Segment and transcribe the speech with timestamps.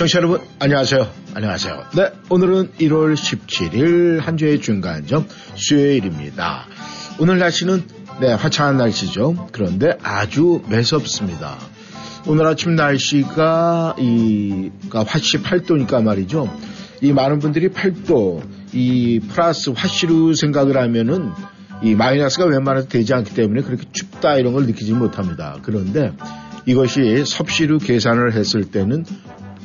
[0.00, 1.06] 청취자 여러분, 안녕하세요.
[1.34, 1.84] 안녕하세요.
[1.94, 6.64] 네, 오늘은 1월 17일 한 주의 중간점 수요일입니다.
[7.18, 7.84] 오늘 날씨는
[8.18, 9.48] 네, 화창한 날씨죠.
[9.52, 11.58] 그런데 아주 매섭습니다.
[12.26, 16.50] 오늘 아침 날씨가 이 그러니까 화씨 8도니까 말이죠.
[17.02, 21.30] 이 많은 분들이 8도 이 플러스 화씨로 생각을 하면은
[21.82, 25.58] 이 마이너스가 웬만해서 되지 않기 때문에 그렇게 춥다 이런 걸 느끼지 못합니다.
[25.60, 26.12] 그런데
[26.64, 29.04] 이것이 섭씨로 계산을 했을 때는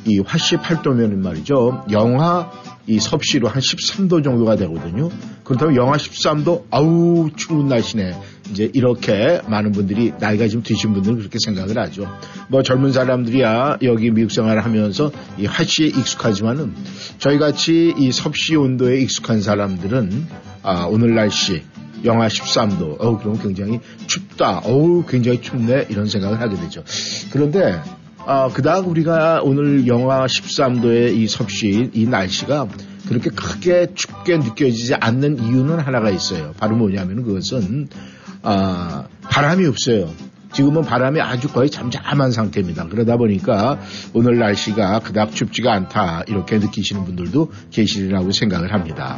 [0.06, 1.86] 이 화씨 8도면 말이죠.
[1.92, 2.52] 영하
[2.88, 5.10] 이 섭씨로 한 13도 정도가 되거든요.
[5.44, 8.16] 그렇다면 영하 13도 아우 추운 날씨네.
[8.52, 12.08] 이제 이렇게 많은 분들이 나이가 좀 드신 분들은 그렇게 생각을 하죠.
[12.48, 16.76] 뭐 젊은 사람들이야 여기 미국 생활을 하면서 이 화씨에 익숙하지만은
[17.18, 20.28] 저희 같이 이 섭씨 온도에 익숙한 사람들은
[20.62, 21.64] 아 오늘 날씨
[22.04, 22.98] 영하 13도.
[23.00, 24.60] 어우, 그럼 굉장히 춥다.
[24.60, 25.88] 어우, 굉장히 춥네.
[25.90, 26.84] 이런 생각을 하게 되죠.
[27.32, 27.82] 그런데,
[28.28, 32.68] 아, 그닥 우리가 오늘 영하 13도의 이 섭씨, 이 날씨가
[33.08, 36.54] 그렇게 크게 춥게 느껴지지 않는 이유는 하나가 있어요.
[36.58, 37.88] 바로 뭐냐면 그것은,
[38.42, 40.12] 아, 바람이 없어요.
[40.54, 42.88] 지금은 바람이 아주 거의 잠잠한 상태입니다.
[42.88, 43.80] 그러다 보니까
[44.14, 46.24] 오늘 날씨가 그닥 춥지가 않다.
[46.28, 49.18] 이렇게 느끼시는 분들도 계시리라고 생각을 합니다.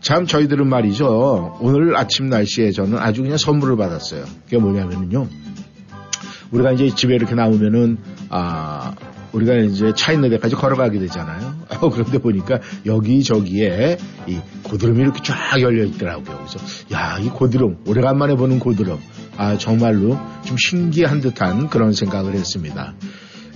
[0.00, 1.58] 참 저희들은 말이죠.
[1.60, 4.24] 오늘 아침 날씨에 저는 아주 그냥 선물을 받았어요.
[4.44, 5.26] 그게 뭐냐면요.
[6.56, 7.98] 우리가 이제 집에 이렇게 나오면은
[8.30, 8.94] 아
[9.32, 11.54] 우리가 이제 차 있는 데까지 걸어가게 되잖아요.
[11.92, 16.38] 그런데 보니까 여기저기에 이 고드름이 이렇게 쫙 열려 있더라고요.
[16.38, 16.58] 그래서
[16.92, 18.96] 야, 이 고드름, 오래간만에 보는 고드름.
[19.36, 22.94] 아, 정말로 좀 신기한 듯한 그런 생각을 했습니다.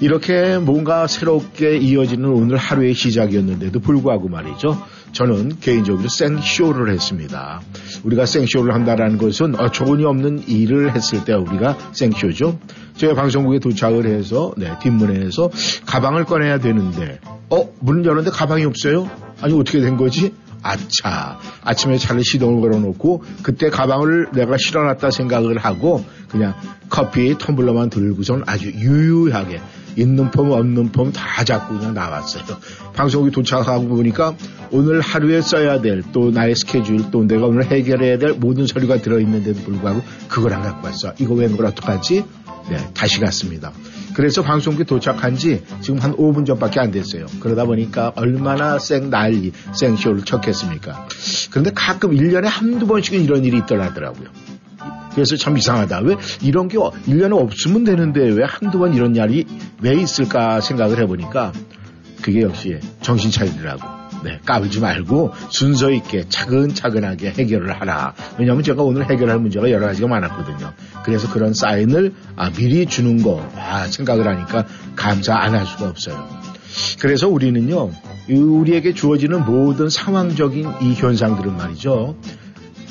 [0.01, 4.83] 이렇게 뭔가 새롭게 이어지는 오늘 하루의 시작이었는데도 불구하고 말이죠.
[5.13, 7.61] 저는 개인적으로 생쇼를 했습니다.
[8.05, 12.59] 우리가 생쇼를 한다라는 것은 어처구니 없는 일을 했을 때 우리가 생쇼죠.
[13.01, 15.49] 제가 방송국에 도착을 해서 네, 뒷문에서
[15.87, 17.19] 가방을 꺼내야 되는데
[17.49, 19.09] 어 문을 열었는데 가방이 없어요?
[19.41, 20.35] 아니 어떻게 된 거지?
[20.63, 26.53] 아차 아침에 차를 시동을 걸어놓고 그때 가방을 내가 실어놨다 생각을 하고 그냥
[26.91, 29.63] 커피 텀블러만 들고선 아주 유유하게
[29.97, 32.45] 있는 폼 없는 폼 다 잡고 그냥 나왔어요.
[32.95, 34.35] 방송국에 도착하고 보니까
[34.71, 39.63] 오늘 하루에 써야 될 또 나의 스케줄 또 내가 오늘 해결해야 될 모든 서류가 들어있는데도
[39.63, 41.13] 불구하고 그걸 안 갖고 왔어.
[41.19, 42.25] 이거 웬걸 어떡하지?
[42.69, 43.73] 네, 다시 갔습니다.
[44.15, 47.27] 그래서 방송국에 도착한 지 지금 한 5분 전밖에 안 됐어요.
[47.41, 51.09] 그러다 보니까 얼마나 생 난리, 생쇼를 쳤겠습니까?
[51.51, 54.29] 그런데 가끔 1년에 한두 번씩은 이런 일이 있더라고요.
[55.15, 56.01] 그래서 참 이상하다.
[56.01, 59.45] 왜 이런 게 1년에 없으면 되는데 왜 한두 번 이런 날이
[59.81, 61.53] 왜 있을까 생각을 해보니까
[62.23, 64.00] 그게 역시 정신 차리더라고.
[64.23, 68.15] 네, 까불지 말고 순서 있게 차근차근하게 해결을 하라.
[68.39, 70.73] 왜냐하면 제가 오늘 해결할 문제가 여러 가지가 많았거든요.
[71.05, 74.67] 그래서 그런 사인을 아, 미리 주는 거 아, 생각을 하니까
[74.97, 76.29] 감사 안 할 수가 없어요.
[77.01, 77.91] 그래서 우리는요,
[78.29, 82.17] 우리에게 주어지는 모든 상황적인 이 현상들은 말이죠.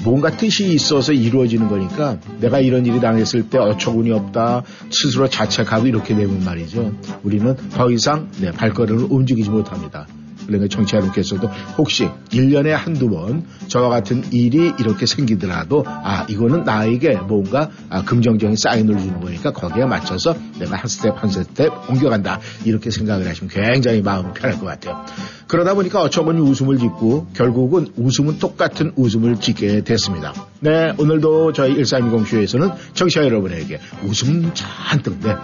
[0.04, 6.16] 뭔가 뜻이 있어서 이루어지는 거니까 내가 이런 일이 당했을 때 어처구니 없다 스스로 자책하고 이렇게
[6.16, 6.94] 되면 말이죠.
[7.24, 10.08] 우리는 더 이상 내 발걸음을 움직이지 못합니다.
[10.50, 17.16] 그러니까 청취자 여러분께서도 혹시 1년에 한두 번 저와 같은 일이 이렇게 생기더라도 아 이거는 나에게
[17.18, 22.90] 뭔가 아, 긍정적인 사인을 주는 거니까 거기에 맞춰서 내가 한 스텝 한 스텝 옮겨간다 이렇게
[22.90, 25.06] 생각을 하시면 굉장히 마음이 편할 것 같아요.
[25.48, 30.34] 그러다 보니까 어처구니 웃음을 짓고 결국은 웃음은 똑같은 웃음을 짓게 됐습니다.
[30.62, 35.36] 네 오늘도 저희 1320쇼에서는 청취자 여러분에게 웃음 잔뜩 네,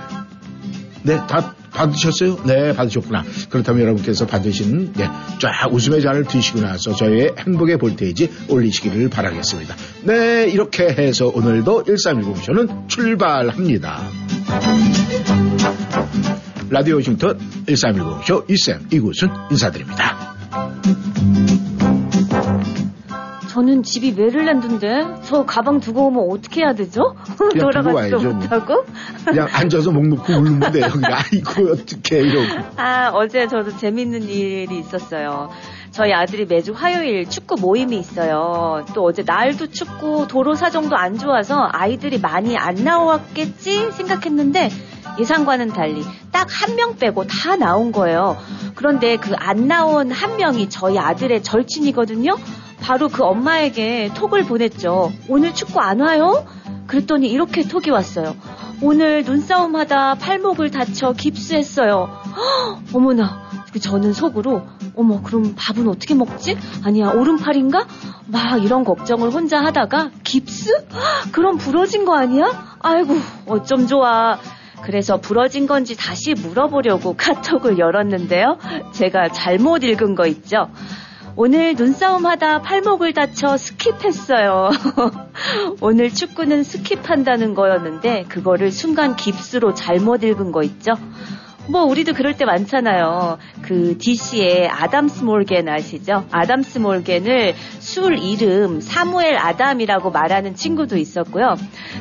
[1.04, 2.44] 네, 다 받으셨어요?
[2.46, 3.24] 네, 받으셨구나.
[3.50, 5.06] 그렇다면 여러분께서 받으신 네,
[5.40, 9.76] 쫙 웃음의 잔을 드시고 나서 저의 행복의 볼테이지 올리시기를 바라겠습니다.
[10.04, 14.10] 네, 이렇게 해서 오늘도 1310 쇼는 출발합니다.
[16.70, 17.38] 라디오 워싱턴
[17.68, 20.36] 1310쇼 이쌤 이곳은 인사드립니다.
[23.56, 27.16] 저는 집이 메릴랜드인데 저 가방 두고 오면 어떻게 해야 되죠?
[27.58, 28.84] 돌아가지도 못하고
[29.24, 30.88] 그냥 앉아서 목 놓고 울면 돼요.
[31.10, 32.66] 아이고 어떻게 이러고.
[32.76, 35.50] 아 어제 저도 재밌는 일이 있었어요.
[35.92, 38.84] 저희 아들이 매주 화요일 축구 모임이 있어요.
[38.94, 44.70] 또 어제 날도 춥고 도로 사정도 안 좋아서 아이들이 많이 안 나왔겠지 생각했는데
[45.18, 46.04] 예상과는 달리
[46.34, 48.36] 딱 한 명 빼고 다 나온 거예요.
[48.76, 52.36] 그런데 그 안 나온 한 명이 저희 아들의 절친이거든요.
[52.82, 55.12] 바로 그 엄마에게 톡을 보냈죠.
[55.28, 56.46] 오늘 축구 안 와요?
[56.88, 58.36] 그랬더니 이렇게 톡이 왔어요.
[58.82, 62.04] 오늘 눈싸움 하다 팔목을 다쳐 깁스했어요.
[62.36, 63.46] 허, 어머나.
[63.82, 64.62] 저는 속으로
[64.96, 66.58] 어머 그럼 밥은 어떻게 먹지?
[66.86, 67.86] 아니야 오른팔인가?
[68.28, 70.88] 막 이런 걱정을 혼자 하다가 깁스?
[71.34, 72.78] 그럼 부러진 거 아니야?
[72.80, 73.16] 아이고
[73.48, 74.38] 어쩜 좋아.
[74.82, 78.58] 그래서 부러진 건지 다시 물어보려고 카톡을 열었는데요.
[78.92, 80.70] 제가 잘못 읽은 거 있죠.
[81.38, 84.70] 오늘 눈싸움 하다 팔목을 다쳐 스킵했어요.
[85.82, 90.94] 오늘 축구는 스킵한다는 거였는데 그거를 순간 깁스로 잘못 읽은 거 있죠.
[91.68, 93.40] 뭐 우리도 그럴 때 많잖아요.
[93.64, 96.26] 그 DC의 아담스 몰겐 아시죠?
[96.32, 101.56] 아담스 몰겐을 술 이름 사무엘 아담이라고 말하는 친구도 있었고요.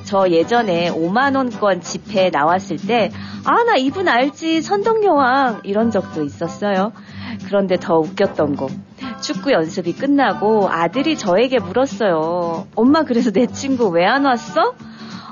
[0.04, 3.10] 저 예전에 5만 원권 집회 나왔을 때
[3.46, 6.92] 아 나 이분 알지 선덕여왕 이런 적도 있었어요.
[7.46, 8.68] 그런데 더 웃겼던 거
[9.22, 12.66] 축구 연습이 끝나고 아들이 저에게 물었어요.
[12.74, 14.74] 엄마 그래서 내 친구 왜 안 왔어?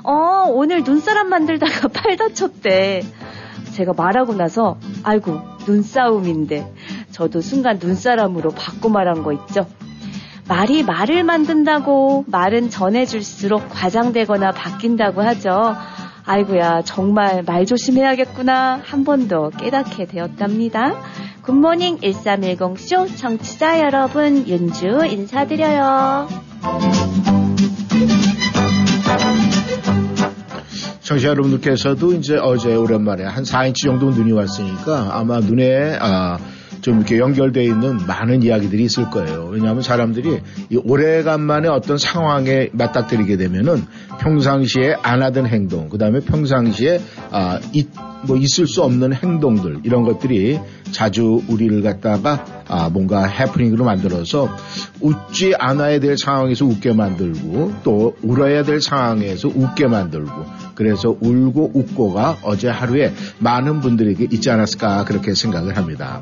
[0.03, 3.03] 어 오늘 눈사람 만들다가 팔 다쳤대.
[3.73, 6.71] 제가 말하고 나서 아이고 눈싸움인데
[7.11, 9.65] 저도 순간 눈사람으로 바꿔 말한 거 있죠.
[10.47, 15.75] 말이 말을 만든다고 말은 전해줄수록 과장되거나 바뀐다고 하죠.
[16.25, 20.95] 아이고야 정말 말 조심해야겠구나 한 번 더 깨닫게 되었답니다.
[21.43, 26.29] 굿모닝 1310쇼 청취자 여러분 윤주 인사드려요.
[31.01, 36.39] 청취자 여러분들께서도 이제 어제 오랜만에 한 4인치 정도 눈이 왔으니까 아마 눈에 아,
[36.79, 39.49] 좀 이렇게 연결되어 있는 많은 이야기들이 있을 거예요.
[39.51, 40.39] 왜냐하면 사람들이
[40.85, 43.83] 오래간만에 어떤 상황에 맞닥뜨리게 되면은
[44.19, 47.01] 평상시에 안 하던 행동, 그 다음에 평상시에
[47.31, 47.85] 아, 이,
[48.27, 50.59] 뭐 있을 수 없는 행동들 이런 것들이
[50.93, 54.55] 자주 우리를 갖다가 아, 뭔가 해프닝으로 만들어서
[55.01, 60.31] 웃지 않아야 될 상황에서 웃게 만들고 또 울어야 될 상황에서 웃게 만들고
[60.75, 66.21] 그래서 울고 웃고가 어제 하루에 많은 분들에게 있지 않았을까 그렇게 생각을 합니다.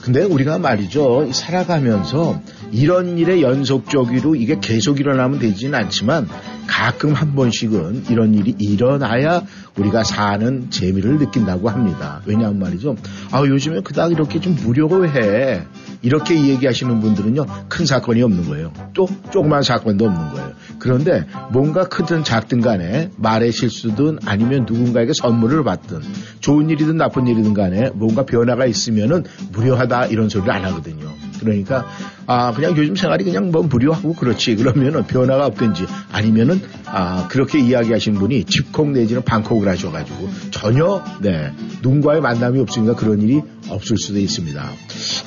[0.00, 2.40] 근데 우리가 말이죠 살아가면서
[2.70, 6.28] 이런 일에 연속적으로 이게 계속 일어나면 되지는 않지만
[6.66, 9.42] 가끔 한 번씩은 이런 일이 일어나야
[9.76, 12.22] 우리가 사는 재미를 느낀다고 합니다.
[12.26, 12.96] 왜냐하면 말이죠.
[13.32, 15.62] 아, 요즘에 그닥 이렇게 좀 무료해.
[16.02, 18.72] 이렇게 얘기하시는 분들은요, 큰 사건이 없는 거예요.
[18.94, 20.52] 또 조그만 사건도 없는 거예요.
[20.78, 26.00] 그런데 뭔가 크든 작든 간에 말의 실수든 아니면 누군가에게 선물을 받든
[26.40, 31.29] 좋은 일이든 나쁜 일이든 간에 뭔가 변화가 있으면은 무료하다 이런 소리를 안 하거든요.
[31.40, 31.86] 그러니까
[32.26, 34.56] 아 그냥 요즘 생활이 그냥 뭐 무료하고 그렇지.
[34.56, 41.52] 그러면은 변화가 없든지 아니면은 아 그렇게 이야기하신 분이 집콕 내지는 방콕을 하셔가지고 전혀 네
[41.82, 44.64] 누군가의 만남이 없으니까 그런 일이 없을 수도 있습니다.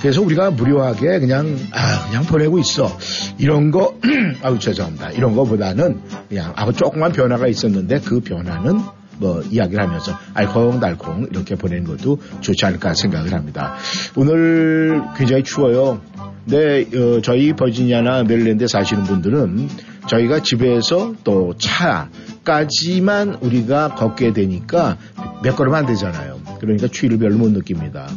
[0.01, 2.95] 그래서 우리가 무료하게 그냥 아 그냥 보내고 있어.
[3.37, 3.97] 이런 거
[4.43, 5.11] 아우 죄송합니다.
[5.11, 8.79] 이런 거보다는 그냥 아무 조그만 변화가 있었는데 그 변화는
[9.17, 13.75] 뭐 이야기를 하면서 알콩달콩 이렇게 보내는 것도 좋지 않을까 생각을 합니다.
[14.15, 16.01] 오늘 굉장히 추워요.
[16.45, 19.69] 네, 어, 저희 버지니아나 메릴랜드에 사시는 분들은
[20.07, 24.97] 저희가 집에서 또 차까지만 우리가 걷게 되니까
[25.41, 26.42] 몇 걸음 안 되잖아요.
[26.63, 28.07] 그러니까 추위를 별로 못 느낍니다.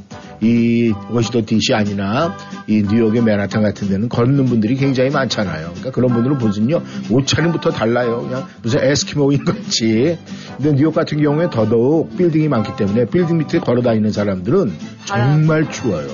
[0.41, 2.37] 이 워시도 DC 아니나
[2.69, 5.71] 이 뉴욕의 맨하탄 같은 데는 걷는 분들이 굉장히 많잖아요.
[5.71, 8.23] 그러니까 그런 분들은 보면요 옷차림부터 달라요.
[8.23, 10.17] 그냥 무슨 에스키모인 같이.
[10.57, 14.73] 근데 뉴욕 같은 경우에 더더욱 빌딩이 많기 때문에 빌딩 밑에 걸어 다니는 사람들은
[15.07, 16.09] 정말 추워요.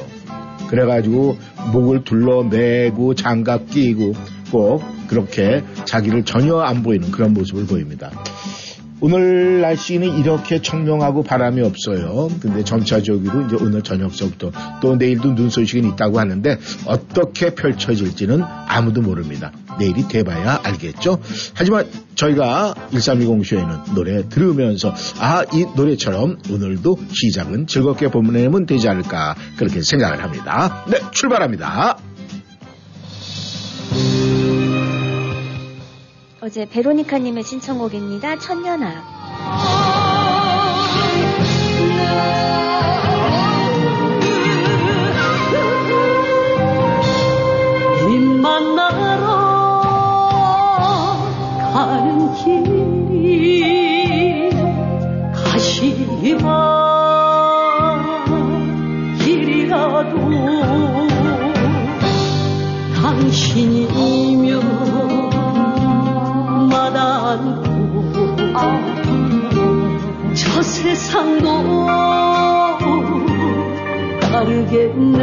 [0.70, 1.36] 그래가지고
[1.72, 4.14] 목을 둘러매고 장갑 끼고
[4.50, 8.10] 꼭 그렇게 자기를 전혀 안 보이는 그런 모습을 보입니다.
[9.02, 12.28] 오늘 날씨는 이렇게 청명하고 바람이 없어요.
[12.40, 16.56] 근데 점차적으로 이제 오늘 저녁서부터 또 내일도 눈 소식은 있다고 하는데
[16.86, 19.50] 어떻게 펼쳐질지는 아무도 모릅니다.
[19.80, 21.18] 내일이 돼봐야 알겠죠?
[21.52, 29.34] 하지만 저희가 1320 쇼에는 노래 들으면서 아, 이 노래처럼 오늘도 시작은 즐겁게 보내면 되지 않을까
[29.56, 30.84] 그렇게 생각을 합니다.
[30.88, 32.11] 네, 출발합니다.
[36.44, 38.36] 어제 베로니카님의 신청곡입니다.
[38.40, 39.81] 천년아.
[70.82, 71.86] 세상도
[74.20, 75.22] 따르겠네.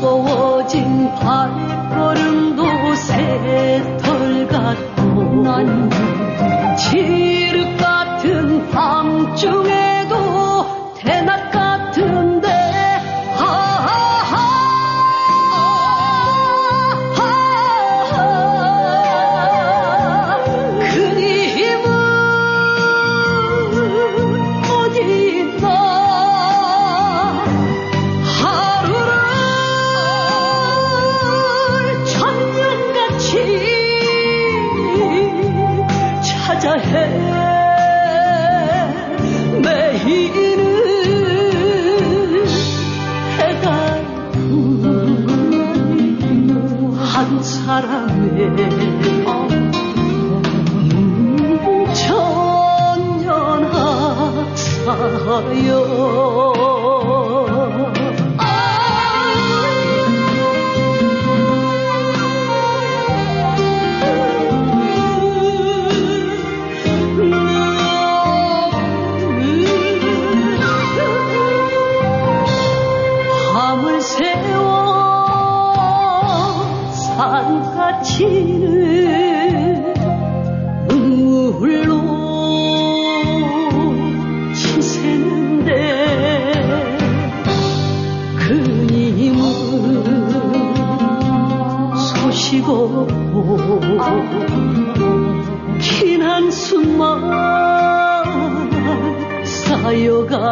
[0.00, 5.90] 무거워진 발걸음도 새털 같고 난
[6.76, 7.25] 지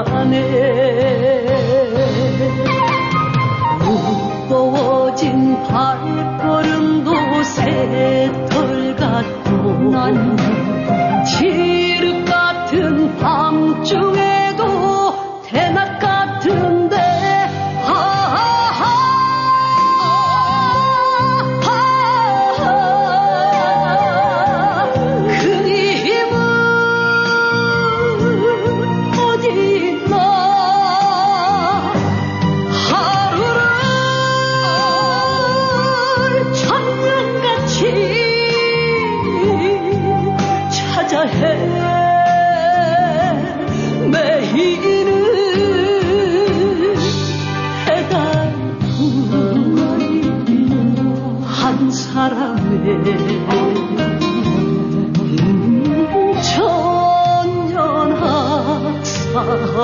[0.02, 1.23] 쌓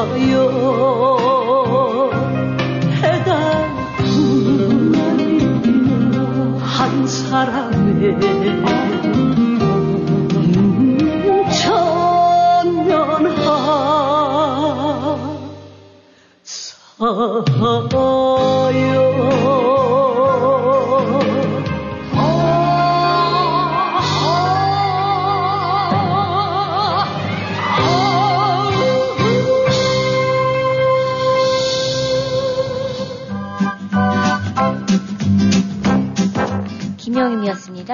[0.00, 0.34] 천연하사요
[3.02, 3.70] 해답은
[6.60, 9.50] 한 사람의 김영임이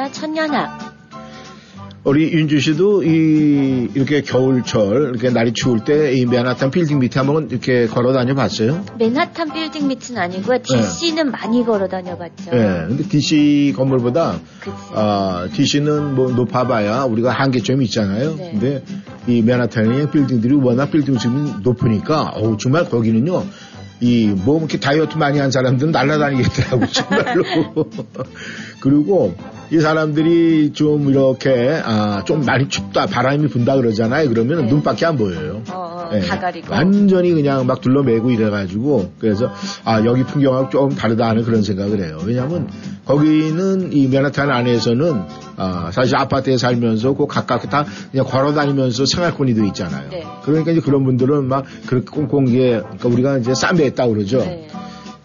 [0.05, 0.13] 었습니다.
[0.13, 0.97] 천년합.
[2.05, 7.49] 우리 윤주 씨도 이 이렇게 겨울철 이렇게 날이 추울 때 이 맨하탄 빌딩 밑에 한번
[7.51, 8.85] 이렇게 걸어 다녀 봤어요.
[8.97, 10.59] 맨하탄 빌딩 밑은 아니고요.
[10.63, 12.53] DC는 많이 걸어 다녀 봤죠.
[12.53, 12.85] 예.
[12.87, 14.39] 근데 DC 건물보다.
[14.95, 18.37] 아, DC는 뭐 높아봐야 우리가 한계점이 있잖아요.
[18.37, 18.51] 네.
[18.53, 18.85] 근데
[19.27, 23.45] 이 맨하탄의 빌딩들이 워낙 빌딩 수준이 높으니까 어우 정말 거기는요.
[24.01, 27.45] 이뭐 이렇게 다이어트 많이 한 사람들은 날라다니겠더라고 정말로.
[28.79, 29.35] 그리고
[29.71, 34.29] 이 사람들이 좀 이렇게 아, 좀 많이 춥다 바람이 분다 그러잖아요.
[34.29, 34.71] 그러면 네.
[34.71, 35.63] 눈밖에 안 보여요.
[35.71, 35.75] 어,
[36.07, 36.73] 어, 예, 다 가리고.
[36.73, 39.51] 완전히 그냥 막 둘러매고 이래가지고 그래서
[39.85, 42.19] 아 여기 풍경하고 좀 다르다 하는 그런 생각을 해요.
[42.25, 42.69] 왜냐하면
[43.05, 45.23] 거기는 이 맨하탄 안에서는
[45.57, 50.11] 아, 사실 아파트에 살면서 그 각각 다 그냥 걸어 다니면서 생활권이 돼 있잖아요.
[50.11, 50.25] 네.
[50.45, 54.39] 그러니까 이제 그런 분들은 막 그렇게 꽁꽁게 그러니까 우리가 이제 쌈배했다 그러죠.
[54.39, 54.69] 네.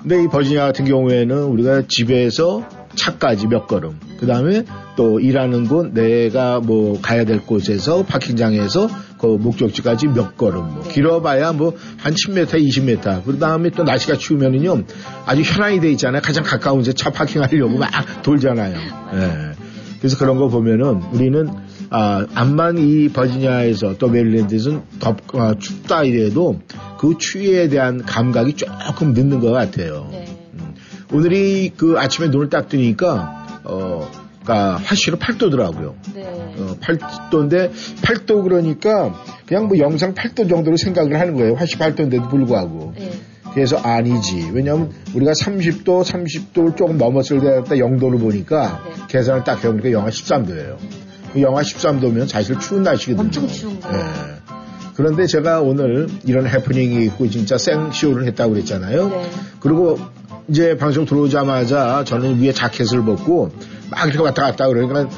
[0.02, 2.64] 근데 이 버지니아 같은 경우에는 우리가 집에서
[2.96, 9.28] 차까지 몇 걸음, 그 다음에 또 일하는 곳, 내가 뭐 가야 될 곳에서 파킹장에서 그
[9.28, 10.92] 목적지까지 몇 걸음, 뭐 네.
[10.94, 13.24] 길어봐야 뭐 한 10m, 20m.
[13.26, 14.84] 그 다음에 또 날씨가 추우면은요
[15.26, 16.22] 아주 현안이 돼 있잖아요.
[16.22, 17.90] 가장 가까운 데 차 파킹하려고 막
[18.24, 18.76] 돌잖아요.
[19.14, 19.52] 예.
[20.00, 21.48] 그래서 그런 거 보면은 우리는
[21.92, 26.60] 아, 암만 이 버지니아에서 또 메릴랜드에서는 덥, 아, 춥다 이래도
[27.00, 30.08] 그 추위에 대한 감각이 조금 늦는 것 같아요.
[30.12, 30.26] 네.
[31.12, 31.18] 음.
[31.18, 34.10] 오늘이 그 아침에 눈을 딱 뜨니까 어,
[34.42, 35.94] 그니까 화실로 8도더라고요.
[36.16, 36.24] 네.
[36.58, 39.14] 어, 8도인데 8도 그러니까
[39.46, 41.56] 그냥 뭐 영상 8도 정도로 생각을 하는 거예요.
[41.56, 42.94] 화실 8도인데도 불구하고.
[42.98, 43.12] 네.
[43.54, 44.50] 그래서 아니지.
[44.54, 49.04] 왜냐하면 우리가 30도, 30도를 조금 넘었을 때 0도를 보니까 네.
[49.10, 50.78] 계산을 딱 해보니까 영하 13도예요.
[51.40, 53.26] 영하 13도면 사실 추운 날씨거든요.
[53.26, 54.00] 엄청 추운 거예요.
[54.00, 54.52] 예.
[54.96, 59.10] 그런데 제가 오늘 이런 해프닝이 있고 진짜 생쇼를 했다고 그랬잖아요.
[59.10, 59.30] 네.
[59.60, 59.98] 그리고
[60.48, 63.52] 이제 방송 들어오자마자 저는 위에 자켓을 벗고
[63.90, 65.10] 막 이렇게 왔다 갔다 그러니까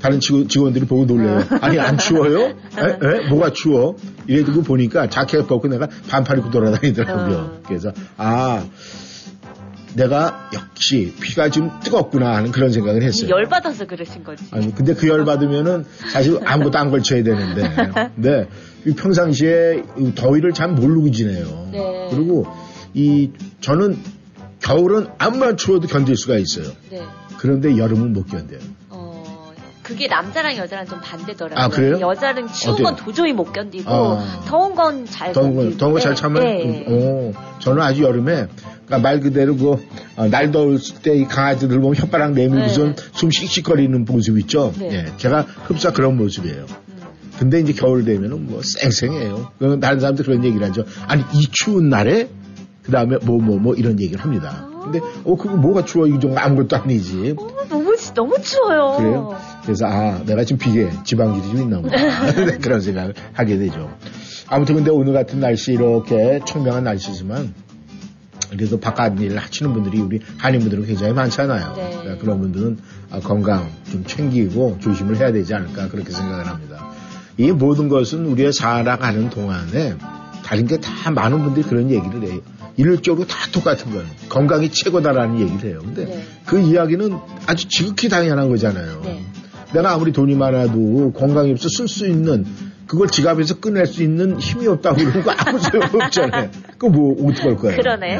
[0.00, 1.42] 다른 직원, 직원 들이 보고 놀래요.
[1.60, 2.40] 아니 안 추워요?
[2.78, 2.84] 에?
[3.24, 3.28] 에?
[3.28, 3.96] 뭐가 추워?
[4.26, 7.36] 이래두고 보니까 자켓 벗고 내가 반팔 입고 돌아다니더라고요.
[7.36, 7.60] 어.
[7.66, 8.64] 그래서 아
[9.94, 13.30] 내가 역시 피가 좀 뜨겁구나 하는 그런 생각을 했어요.
[13.30, 14.44] 열 받아서 그러신 거지.
[14.52, 18.48] 아니 근데 그 열 받으면은 사실 아무것도 안 걸쳐야 되는데
[18.86, 21.68] 이 평상시에 이 더위를 잘 모르고 지내요.
[21.72, 22.08] 네.
[22.12, 22.46] 그리고
[22.94, 23.30] 이
[23.60, 23.98] 저는
[24.60, 26.72] 겨울은 암만 추워도 견딜 수가 있어요.
[26.90, 27.02] 네.
[27.38, 28.58] 그런데 여름은 못 견뎌요.
[28.90, 31.64] 어, 그게 남자랑 여자랑 좀 반대더라고요.
[31.64, 31.98] 아, 그래요?
[32.00, 32.84] 여자는 추운 어때요?
[32.86, 34.42] 건 도저히 못 견디고 아.
[34.46, 35.78] 더운 건잘 더운 거, 견디고.
[35.78, 36.42] 더운 거 잘 참아요?
[36.42, 36.84] 네.
[36.88, 38.46] 오, 저는 아주 여름에,
[38.86, 39.76] 그러니까 말 그대로 그,
[40.16, 43.02] 어, 날 더울 때 이 강아지들 보면 혓바닥 내밀고선 네.
[43.12, 44.72] 숨 씩씩거리는 모습 있죠?
[44.78, 44.90] 네.
[44.92, 46.66] 예, 제가 흡사 그런 모습이에요.
[46.88, 46.98] 음.
[47.38, 49.52] 근데 이제 겨울 되면은 뭐 쌩쌩해요.
[49.60, 50.84] 그 다른 사람들 그런 얘기를 하죠.
[51.06, 52.28] 아니, 이 추운 날에,
[52.88, 54.66] 그 다음에 뭐, 뭐, 뭐 이런 얘기를 합니다.
[54.82, 56.06] 근데, 어, 그거 뭐가 추워?
[56.06, 57.34] 이 정도 아무것도 아니지.
[57.36, 58.96] 어, 너무 너무 추워요.
[58.96, 59.36] 그래요?
[59.62, 61.94] 그래서 아 내가 지금 비계 지방질이 좀 있나 보다
[62.62, 63.90] 그런 생각을 하게 되죠.
[64.46, 67.52] 아무튼 근데 오늘 같은 날씨 이렇게 청명한 날씨지만
[68.48, 71.74] 그래도 바깥 일을 하시는 분들이 우리 한인분들은 굉장히 많잖아요.
[71.76, 71.90] 네.
[71.90, 72.78] 그러니까 그런 분들은
[73.10, 76.86] 아, 건강 좀 챙기고 조심을 해야 되지 않을까 그렇게 생각을 합니다.
[77.36, 79.96] 이 모든 것은 우리가 살아가는 동안에
[80.42, 82.40] 다른 게 다 많은 분들이 그런 얘기를 해요.
[82.78, 84.06] 일률적으로 다 똑같은 거예요.
[84.28, 85.80] 건강이 최고다라는 얘기를 해요.
[85.84, 86.22] 근데 네.
[86.46, 89.02] 그 이야기는 아주 지극히 당연한 거잖아요.
[89.04, 89.24] 네.
[89.74, 92.46] 내가 아무리 돈이 많아도 건강이 없어 쓸 수 있는
[92.86, 96.50] 그걸 지갑에서 꺼낼 수 있는 힘이 없다고 그러는 거 아무 소용 없잖아요.
[96.78, 97.76] 그거 뭐 어떡할 거예요.
[97.76, 98.18] 그러네.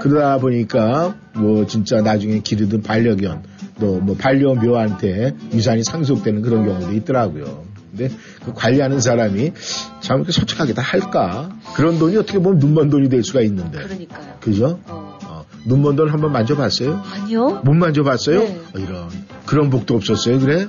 [0.00, 3.42] 그러다 보니까 뭐 진짜 나중에 기르던 반려견
[3.78, 7.64] 또 뭐 반려묘한테 유산이 상속되는 그런 경우도 있더라고요.
[7.96, 9.52] 근데 그 관리하는 사람이
[10.00, 11.48] 참 이렇게 솔직하게 다 할까?
[11.74, 13.78] 그런 돈이 어떻게 보면 눈먼 돈이 될 수가 있는데.
[13.78, 14.34] 그러니까요.
[14.40, 14.80] 그죠?
[14.86, 15.18] 어.
[15.24, 17.02] 어, 눈먼 돈 한번 만져봤어요?
[17.12, 17.62] 아니요.
[17.64, 18.40] 못 만져봤어요?
[18.40, 18.60] 네.
[18.74, 19.08] 어, 이런
[19.46, 20.68] 그런 복도 없었어요, 그래?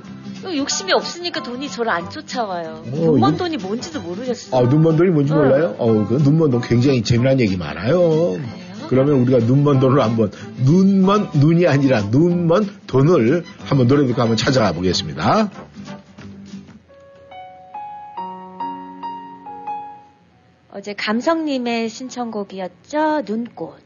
[0.56, 2.84] 욕심이 없으니까 돈이 저를 안 쫓아와요.
[2.86, 4.58] 어, 눈먼 돈이 뭔지도 모르겠어요.
[4.58, 5.38] 아, 눈먼 돈이 뭔지 응.
[5.38, 5.74] 몰라요?
[5.78, 8.38] 어, 그 눈먼 돈 굉장히 재미난 얘기 많아요.
[8.88, 10.30] 그러면 우리가 눈먼 돈을 한번
[10.64, 15.50] 눈먼 눈이 아니라 눈먼 돈을 한번 노래 듣고 한번 찾아가 보겠습니다.
[20.78, 23.22] 어제 감성님의 신청곡이었죠.
[23.26, 23.82] 눈꽃.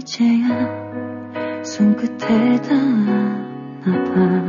[0.00, 3.44] 이제야 손끝에 닿나
[3.84, 4.39] 봐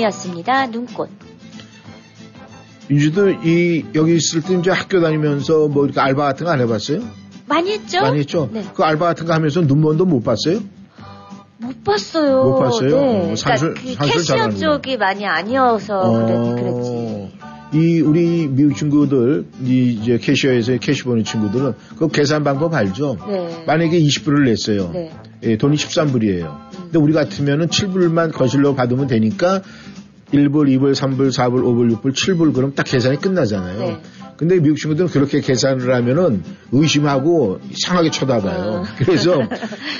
[0.00, 0.66] 범이었습니다.
[0.66, 1.08] 눈꽃.
[2.90, 7.00] 윤주도 이 여기 있을 때 이제 학교 다니면서 뭐 이렇게 알바 같은 거 안 해봤어요?
[7.46, 8.00] 많이 했죠?
[8.02, 8.48] 많이 했죠.
[8.52, 8.64] 네.
[8.74, 10.60] 그 알바 같은 거 하면서 눈먼 돈 못 봤어요?
[11.58, 12.44] 못 봤어요.
[12.44, 13.00] 못 봤어요?
[13.00, 13.32] 네.
[13.32, 14.60] 어, 산술- 그러니까 그 잘하는구나.
[14.74, 17.36] 쪽이 많이 아니어서 그랬, 그랬지.
[17.74, 23.16] 이 우리 미국 친구들 이 이제 cashier에서 cash 보는 친구들은 그 계산 방법 알죠?
[23.28, 23.64] 네.
[23.66, 24.90] 만약에 20불을 냈어요.
[24.92, 25.10] 네.
[25.42, 26.65] 예, 돈이 13불이에요.
[26.86, 29.62] 근데 우리 같으면은 7불만 거실로 받으면 되니까
[30.32, 33.78] 1불, 2불, 3불, 4불, 5불, 6불, 7불 그럼 딱 계산이 끝나잖아요.
[33.78, 34.00] 네.
[34.36, 38.60] 근데 미국 친구들은 그렇게 계산을 하면은 의심하고 이상하게 쳐다봐요.
[38.70, 38.84] 어.
[38.98, 39.40] 그래서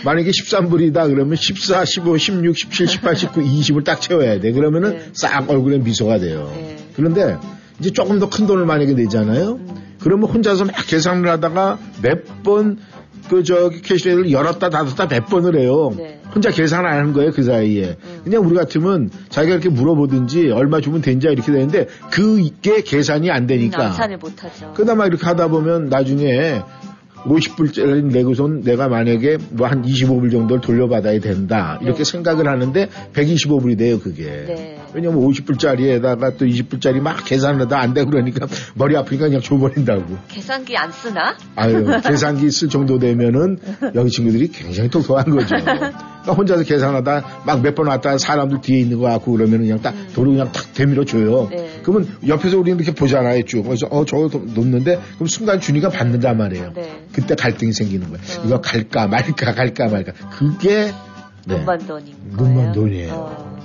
[0.04, 4.52] 만약에 13불이다 그러면 14, 15, 16, 17, 18, 19, 20을 딱 채워야 돼.
[4.52, 5.10] 그러면은 네.
[5.14, 6.52] 싹 얼굴에 미소가 돼요.
[6.54, 6.76] 네.
[6.96, 7.36] 그런데
[7.80, 9.58] 이제 조금 더 큰 돈을 만약에 내잖아요.
[10.00, 12.78] 그러면 혼자서 막 계산을 하다가 몇 번
[13.28, 15.92] 그 저기 캐시를 열었다 닫았다 몇 번을 해요.
[15.96, 16.20] 네.
[16.34, 17.96] 혼자 계산 안 하는 거예요 그 사이에.
[18.24, 23.86] 그냥 우리 같으면 자기가 이렇게 물어보든지 얼마 주면 된지 이렇게 되는데 그게 계산이 안 되니까.
[23.86, 24.72] 암산을 못 하죠.
[24.74, 26.62] 그나마 이렇게 하다 보면 나중에
[27.24, 31.78] 50불짜리 내고선 내가 만약에 뭐 한 25불 정도를 돌려받아야 된다.
[31.82, 32.04] 이렇게 네.
[32.04, 34.24] 생각을 하는데 125불이 돼요, 그게.
[34.24, 34.75] 네.
[34.96, 40.16] 왜냐면 50불짜리에다가 또 20불짜리 막 계산을 하다 안돼 그러니까 머리 아프니까 그냥 줘버린다고.
[40.28, 41.36] 계산기 안 쓰나?
[41.54, 43.58] 아유, 계산기 쓸 정도 되면은
[43.94, 45.54] 여기 친구들이 굉장히 똑똑한 거죠.
[45.54, 49.94] 그러니까 혼자서 계산하다 막 몇 번 왔다 사람들 뒤에 있는 거 같고 그러면 그냥 딱
[50.14, 51.48] 도로 그냥 탁 되밀어 줘요.
[51.50, 51.78] 네.
[51.82, 53.64] 그러면 옆에서 우리는 이렇게 보잖아요, 쭉.
[53.64, 56.72] 그래서 어, 저거 도- 놓는데 그럼 순간 주니까 받는단 말이에요.
[56.74, 57.04] 네.
[57.12, 58.22] 그때 갈등이 생기는 거예요.
[58.40, 58.44] 어.
[58.46, 60.12] 이거 갈까 말까 갈까 말까.
[60.30, 60.90] 그게
[61.46, 61.54] 네.
[61.58, 62.72] 눈먼 돈인 거예요.
[62.72, 63.12] 돈이에요.
[63.12, 63.56] 어.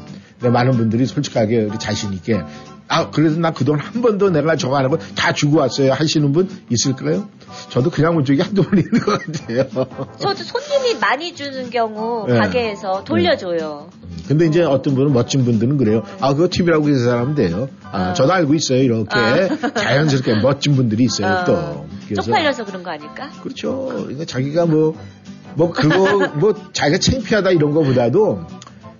[0.49, 2.41] 많은 분들이 솔직하게 우리 자신 있게
[2.87, 7.29] 아 그래도 나그돈 한 번도 내가 저거 안 하고 다 주고 왔어요 하시는 분 있을까요?
[7.69, 9.67] 저도 그냥 온 적이 한두 번 있는 것 같아요.
[10.19, 12.37] 저도 손님이 많이 주는 경우 네.
[12.37, 13.89] 가게에서 돌려줘요.
[14.27, 16.03] 근데 이제 어떤 분은 멋진 분들은 그래요.
[16.19, 17.69] 아 그거 팁이라고 계산하면 돼요.
[17.83, 18.13] 아, 아.
[18.13, 18.81] 저도 알고 있어요.
[18.81, 19.09] 이렇게
[19.75, 21.27] 자연스럽게 멋진 분들이 있어요.
[21.27, 23.29] 어, 또 그래서 쪽팔려서 그런 거 아닐까?
[23.41, 23.85] 그렇죠.
[23.93, 24.95] 그러니까 자기가 뭐,
[25.55, 28.45] 뭐 그거, 뭐 자기가 창피하다 이런 거보다도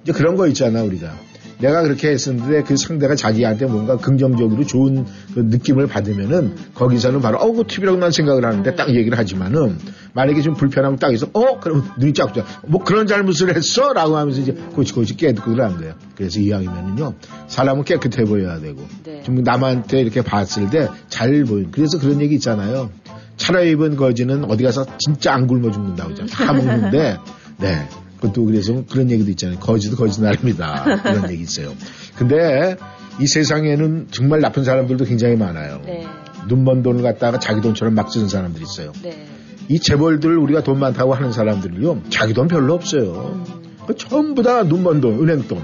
[0.03, 1.13] 이제 그런 거 있잖아, 우리가.
[1.61, 7.65] 내가 그렇게 했었는데 그 상대가 자기한테 뭔가 긍정적으로 좋은 그 느낌을 받으면은 거기서는 바로 어그
[7.67, 9.77] 팁이라고 난 생각을 하는데 딱 얘기를 하지만은
[10.13, 12.45] 만약에 좀 불편하면 딱 있어 어 그럼 눈이 쫙 쫙.
[12.67, 17.13] 뭐 그런 잘못을 했어 라고 하면서 이제 고치고치 깨닫고 그러는 거예요 그래서 이왕이면은요
[17.47, 19.21] 사람은 깨끗해 보여야 되고 네.
[19.23, 22.89] 좀 남한테 이렇게 봤을 때 잘 보여 그래서 그런 얘기 있잖아요
[23.37, 26.47] 차려입은 거지는 어디 가서 진짜 안 굶어 죽는다고 그러잖아요.
[26.47, 27.17] 다 먹는데,
[27.57, 27.87] 네.
[28.21, 29.59] 그것도 그래서 그런 얘기도 있잖아요.
[29.59, 31.01] 거지도 거지 나름이다.
[31.01, 31.73] 그런 얘기 있어요.
[32.15, 32.77] 근데
[33.19, 35.81] 이 세상에는 정말 나쁜 사람들도 굉장히 많아요.
[35.85, 36.05] 네.
[36.47, 38.93] 눈먼 돈을 갖다가 자기 돈처럼 막 쓰는 사람들이 있어요.
[39.01, 39.27] 네.
[39.67, 43.43] 이 재벌들 우리가 돈 많다고 하는 사람들을요, 자기 돈 별로 없어요.
[43.87, 45.61] 그 전부 다 눈먼 돈, 은행 돈.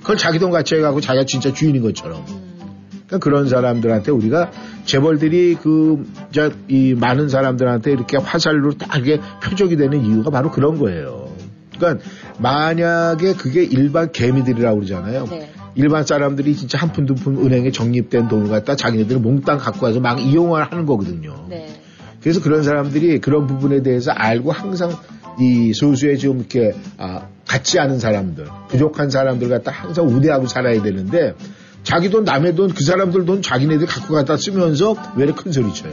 [0.00, 2.24] 그걸 자기 돈 같이 해가고 자기가 진짜 주인인 것처럼.
[3.06, 4.50] 그러니까 그런 사람들한테 우리가
[4.84, 10.78] 재벌들이 그, 저, 이 많은 사람들한테 이렇게 화살로 딱 이렇게 표적이 되는 이유가 바로 그런
[10.78, 11.37] 거예요.
[11.78, 12.04] 그러니까
[12.38, 15.26] 만약에 그게 일반 개미들이라고 그러잖아요.
[15.30, 15.50] 네.
[15.74, 20.00] 일반 사람들이 진짜 한 푼 두 푼 은행에 적립된 돈을 갖다 자기네들 몽땅 갖고 와서
[20.00, 21.46] 막 이용을 하는 거거든요.
[21.48, 21.68] 네.
[22.20, 24.90] 그래서 그런 사람들이 그런 부분에 대해서 알고 항상
[25.40, 31.34] 이 소수의 좀 이렇게 아, 같지 않은 사람들, 부족한 사람들 갖다 항상 우대하고 살아야 되는데
[31.84, 35.72] 자기 돈 남의 돈 그 사람들 돈 자기네들 갖고 갖다 쓰면서 왜 이렇게 큰 소리
[35.72, 35.92] 쳐요.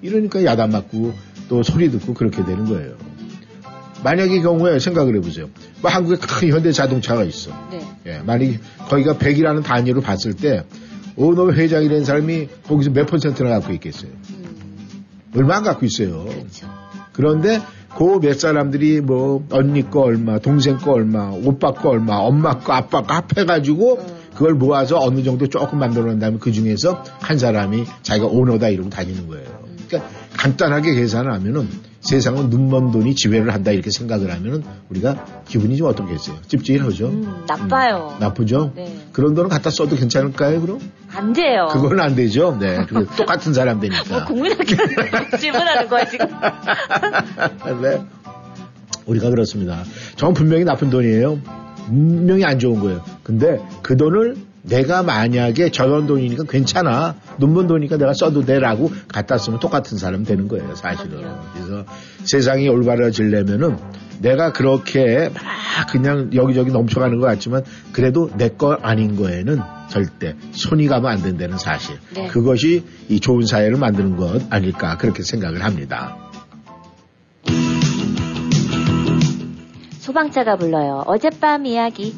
[0.00, 1.12] 이러니까 야단 맞고
[1.50, 2.94] 또 소리 듣고 그렇게 되는 거예요.
[4.04, 5.48] 만약의 경우에 생각을 해보세요.
[5.80, 7.50] 뭐 한국에 큰 현대 자동차가 있어.
[7.70, 7.80] 네.
[8.06, 10.64] 예, 만약에 거기가 100이라는 단위로 봤을 때
[11.16, 14.10] 오너 회장이 된 사람이 거기서 몇 퍼센트나 갖고 있겠어요.
[15.34, 16.24] 얼마 안 갖고 있어요.
[16.24, 16.68] 그렇죠.
[17.12, 17.60] 그런데
[17.96, 22.72] 그 몇 사람들이 뭐 언니 거 얼마, 동생 거 얼마, 오빠 거 얼마, 엄마 거,
[22.72, 27.84] 아빠 거 합해가지고 그걸 모아서 어느 정도 조금 만들어 놓은 다음에 그 중에서 한 사람이
[28.02, 29.46] 자기가 오너다 이러고 다니는 거예요.
[29.88, 31.68] 그러니까 간단하게 계산을 하면은
[32.00, 36.36] 세상은 눈먼 돈이 지배를 한다 이렇게 생각을 하면은 우리가 기분이 좀 어떻겠어요?
[36.46, 37.08] 찝찝하죠?
[37.08, 38.16] 음, 나빠요.
[38.20, 38.72] 나쁘죠?
[38.76, 38.96] 네.
[39.12, 40.78] 그런 돈은 갖다 써도 괜찮을까요, 그럼?
[41.12, 41.66] 안 돼요.
[41.72, 42.56] 그건 안 되죠.
[42.58, 42.84] 네.
[42.88, 44.24] 그 똑같은 사람 뭐 되니까.
[44.26, 44.64] 국민학교
[45.38, 46.26] 질문하는 거야 지금.
[47.82, 48.00] 네.
[49.06, 49.82] 우리가 그렇습니다.
[50.16, 51.40] 전 분명히 나쁜 돈이에요.
[51.86, 53.02] 분명히 안 좋은 거예요.
[53.22, 54.36] 근데 그 돈을
[54.68, 57.14] 내가 만약에 저런 돈이니까 괜찮아.
[57.38, 61.24] 눈먼 돈이니까 내가 써도 돼라고 갖다 쓰면 똑같은 사람 되는 거예요, 사실은.
[61.54, 61.84] 그래서
[62.24, 63.76] 세상이 올바라지려면은
[64.20, 65.42] 내가 그렇게 막
[65.90, 71.56] 그냥 여기저기 넘쳐가는 것 같지만 그래도 내 거 아닌 거에는 절대 손이 가면 안 된다는
[71.58, 71.96] 사실.
[72.14, 72.26] 네.
[72.26, 76.16] 그것이 이 좋은 사회를 만드는 것 아닐까 그렇게 생각을 합니다.
[80.00, 81.04] 소방차가 불러요.
[81.06, 82.14] 어젯밤 이야기.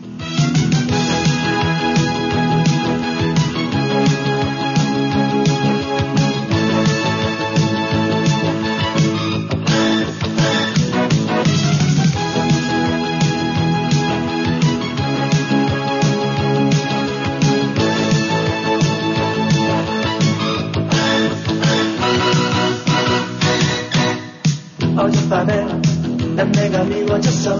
[26.44, 27.58] 미워졌어.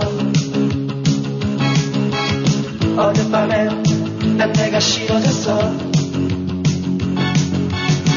[2.97, 3.69] 어젯밤에
[4.37, 5.71] 난 내가 싫어졌어.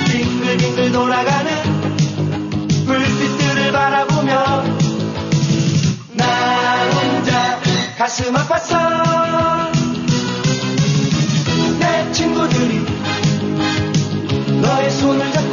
[0.09, 1.51] 빙글빙글 돌아가는
[2.85, 4.63] 불빛들을 바라보며
[6.13, 7.59] 나 혼자
[7.97, 9.71] 가슴 아팠어.
[11.79, 12.85] 내 친구들이
[14.61, 15.52] 너의 손을 잡고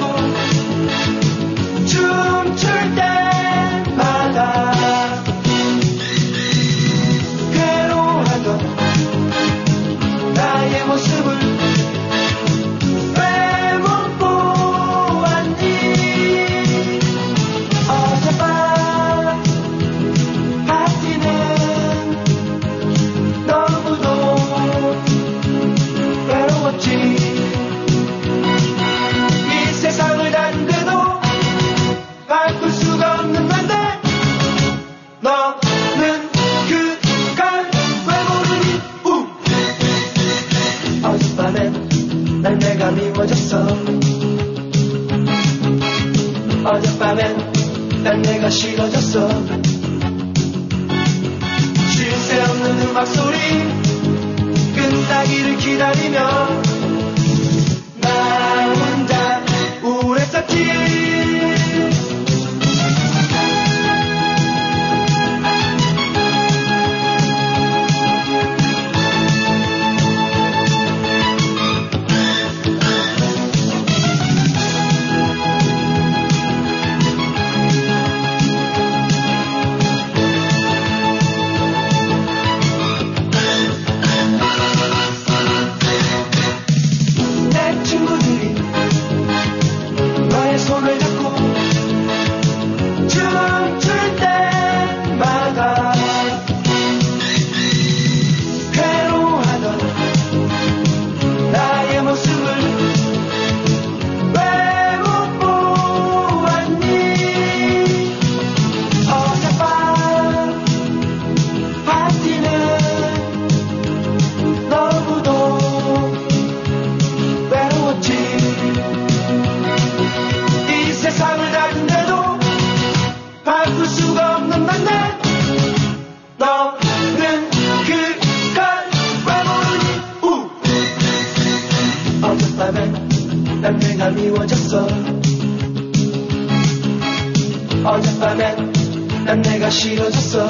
[139.30, 140.48] 난 내가 싫어졌어.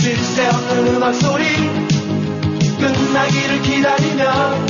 [0.00, 1.44] 쉴 새 없는 음악 소리
[2.78, 4.65] 끝나기를 기다리며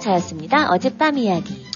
[0.00, 0.70] 차였습니다.
[0.70, 1.70] 어젯밤 이야기.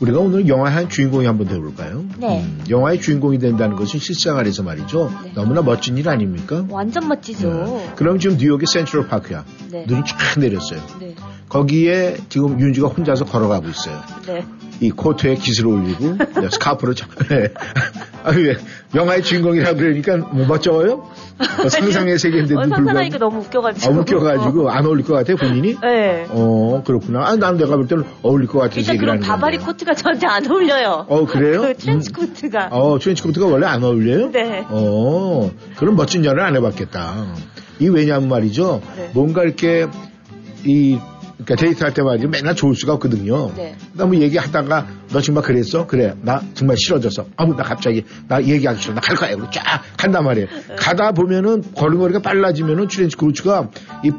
[0.00, 2.04] 우리가 오늘 영화의 한 주인공이 한번 되볼까요?
[2.18, 2.42] 네.
[2.42, 5.12] 음, 영화의 주인공이 된다는 것은 실생활에서 말이죠.
[5.24, 5.32] 네.
[5.34, 6.64] 너무나 멋진 일 아닙니까?
[6.68, 7.48] 완전 멋지죠.
[7.64, 7.92] 네.
[7.96, 9.44] 그럼 지금 뉴욕의 센트럴 파크야.
[9.70, 9.84] 네.
[9.86, 10.80] 눈이 쫙 내렸어요.
[11.00, 11.14] 네.
[11.48, 14.00] 거기에 지금 윤지가 혼자서 걸어가고 있어요.
[14.26, 14.44] 네.
[14.80, 17.06] 이 코트에 깃을 올리고 네, 스카프를 쳐.
[18.24, 18.30] 네.
[18.30, 18.56] 아, 왜
[18.94, 21.08] 영화의 주인공이라 그러니까 뭐 멋져요?
[21.58, 23.92] 뭐 상상의 세계인데도 어, 상상하니까 너무 웃겨가지고.
[23.92, 25.76] 아, 웃겨가지고 안 어울릴 것 같아 본인이?
[25.80, 26.26] 네.
[26.28, 27.26] 어 그렇구나.
[27.26, 29.72] 아, 난 내가 볼 때는 어울릴 것 같아서 일단 그런 바바리 건데.
[29.72, 31.06] 코트가 저한테 안 어울려요.
[31.08, 31.62] 어 그래요?
[31.62, 32.14] 그 트렌치 음.
[32.26, 32.68] 코트가.
[32.70, 34.30] 어 트렌치 코트가 원래 안 어울려요?
[34.30, 34.64] 네.
[34.68, 37.26] 어 그럼 멋진 연애를 안 해봤겠다.
[37.80, 38.80] 이 왜냐하면 말이죠.
[38.96, 39.10] 네.
[39.14, 39.86] 뭔가 이렇게
[40.64, 40.98] 이
[41.38, 42.28] 그러니까 데이트할 때 말이죠.
[42.28, 43.52] 맨날 좋을 수가 없거든요.
[43.56, 43.74] 네.
[43.94, 45.86] 나뭐 얘기하다가 너 정말 그랬어?
[45.86, 46.14] 그래.
[46.22, 47.26] 나 정말 싫어졌어.
[47.36, 48.94] 아우 나 갑자기 나 얘기하기 싫어.
[48.94, 49.30] 나 갈 거야.
[49.34, 50.46] 그리고 쫙 간단 말이에요.
[50.68, 50.74] 네.
[50.76, 53.70] 가다 보면은 걸음걸이가 빨라지면은 트렌치 코트가
[54.04, 54.10] 이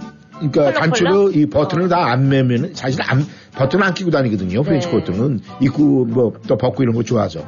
[0.51, 0.73] 그러니까?
[0.73, 1.87] 단추로 이 버튼을 어.
[1.87, 4.63] 다안 매면은 사실 안 버튼 안 끼고 다니거든요.
[4.63, 4.93] 트렌치 네.
[4.93, 7.47] 코트는 입고 뭐 또 벗고 이런 거 좋아서.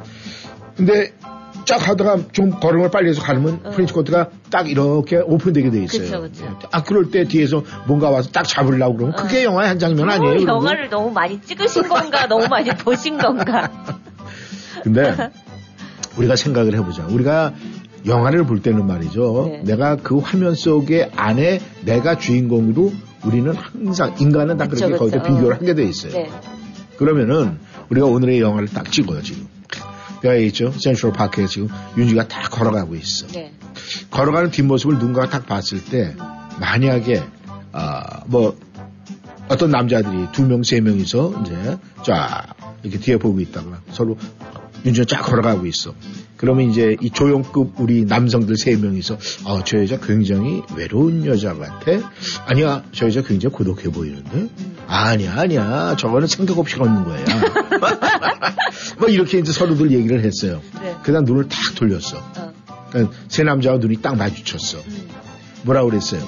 [0.76, 1.12] 근데
[1.66, 3.70] 쫙 하다가 좀 걸음을 빨리 해서 가면 어.
[3.70, 6.22] 트렌치 코트가 딱 이렇게 오픈되게 돼 있어요.
[6.22, 6.58] 그쵸, 그쵸.
[6.70, 10.38] 아 그럴 때 뒤에서 뭔가 와서 딱 잡으려고 그러면 그게 영화의 한 장면 아니에요?
[10.38, 10.46] 어?
[10.46, 13.68] 영화를 너무 많이 찍으신 건가, 너무 많이 보신 건가.
[14.84, 15.12] 근데
[16.16, 17.04] 우리가 생각을 해보자.
[17.10, 17.52] 우리가
[18.06, 19.46] 영화를 볼 때는 말이죠.
[19.50, 19.62] 네.
[19.64, 22.92] 내가 그 화면 속에 안에 내가 주인공으로
[23.24, 25.34] 우리는 항상 인간은 다 그쵸, 그렇게 거기서 그쵸.
[25.34, 26.12] 비교를 하게 돼 있어요.
[26.12, 26.30] 네.
[26.96, 27.58] 그러면은
[27.90, 29.48] 우리가 오늘의 영화를 딱 찍어요 지금.
[30.22, 30.72] 내가 얘기했죠.
[30.72, 33.26] 센트럴 파크에 지금 윤지가 딱 걸어가고 있어.
[33.28, 33.52] 네.
[34.10, 36.14] 걸어가는 뒷모습을 누군가가 딱 봤을 때
[36.58, 37.22] 만약에
[37.72, 38.58] 아, 뭐
[39.48, 44.16] 어떤 남자들이 두 명, 세 명이서 이제 쫙 이렇게 뒤에 보고 있다가 서로
[44.84, 45.94] 윤주가 쫙 걸어가고 있어.
[46.36, 51.92] 그러면 이제 이 조용급 우리 남성들 세 명이서 어, 저 여자 굉장히 외로운 여자 같아.
[52.46, 54.48] 아니야, 저 여자 굉장히 고독해 보이는데.
[54.86, 55.96] 아니야, 아니야.
[55.96, 57.24] 저거는 생각 없이 걷는 거야.
[58.98, 60.60] 뭐 이렇게 이제 서로들 얘기를 했어요.
[60.82, 60.94] 네.
[61.02, 62.18] 그다음 눈을 탁 돌렸어.
[62.18, 62.52] 어.
[62.90, 64.78] 그러니까 세 남자와 눈이 딱 마주쳤어.
[64.78, 65.08] 음.
[65.62, 66.22] 뭐라고 그랬어요?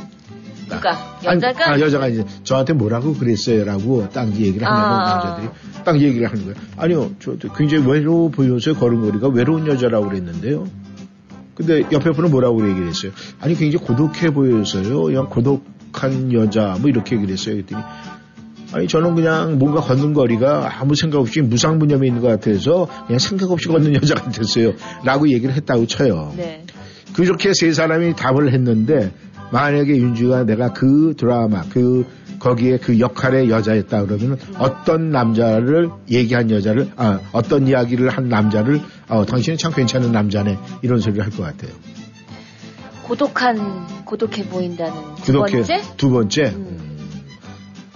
[0.68, 1.16] 누가?
[1.24, 1.70] 아니, 여자가?
[1.70, 5.14] 아, 여자가 이제 저한테 뭐라고 그랬어요라고 딱 얘기를 하면 아.
[5.14, 5.48] 남자들이
[5.84, 6.56] 딱 얘기를 하는 거예요.
[6.76, 10.66] 아니요, 저 굉장히 외로워 보여서 걸음걸이가 외로운 여자라고 그랬는데요.
[11.54, 13.10] 근데 옆에 분은 뭐라고 얘기를 했어요?
[13.40, 15.02] 아니 굉장히 고독해 보여서요.
[15.02, 17.56] 그냥 고독한 여자 뭐 이렇게 얘기를 했어요.
[17.56, 17.82] 그랬더니
[18.72, 23.50] 아니 저는 그냥 뭔가 걷는 거리가 아무 생각 없이 무상무념에 있는 것 같아서 그냥 생각
[23.50, 24.74] 없이 걷는 여자 같았어요.
[25.04, 26.34] 라고 얘기를 했다고 쳐요.
[26.36, 26.64] 네.
[27.14, 29.10] 그렇게 세 사람이 답을 했는데
[29.52, 32.06] 만약에 윤주가 내가 그 드라마 그
[32.38, 39.24] 거기에 그 역할의 여자였다 그러면 어떤 남자를 얘기한 여자를 아 어떤 이야기를 한 남자를 어
[39.24, 41.72] 당신은 참 괜찮은 남자네 이런 소리를 할 것 같아요.
[43.02, 45.82] 고독한, 고독해 보인다는 두 그렇게 번째?
[45.96, 46.42] 두 번째.
[46.54, 46.67] 음.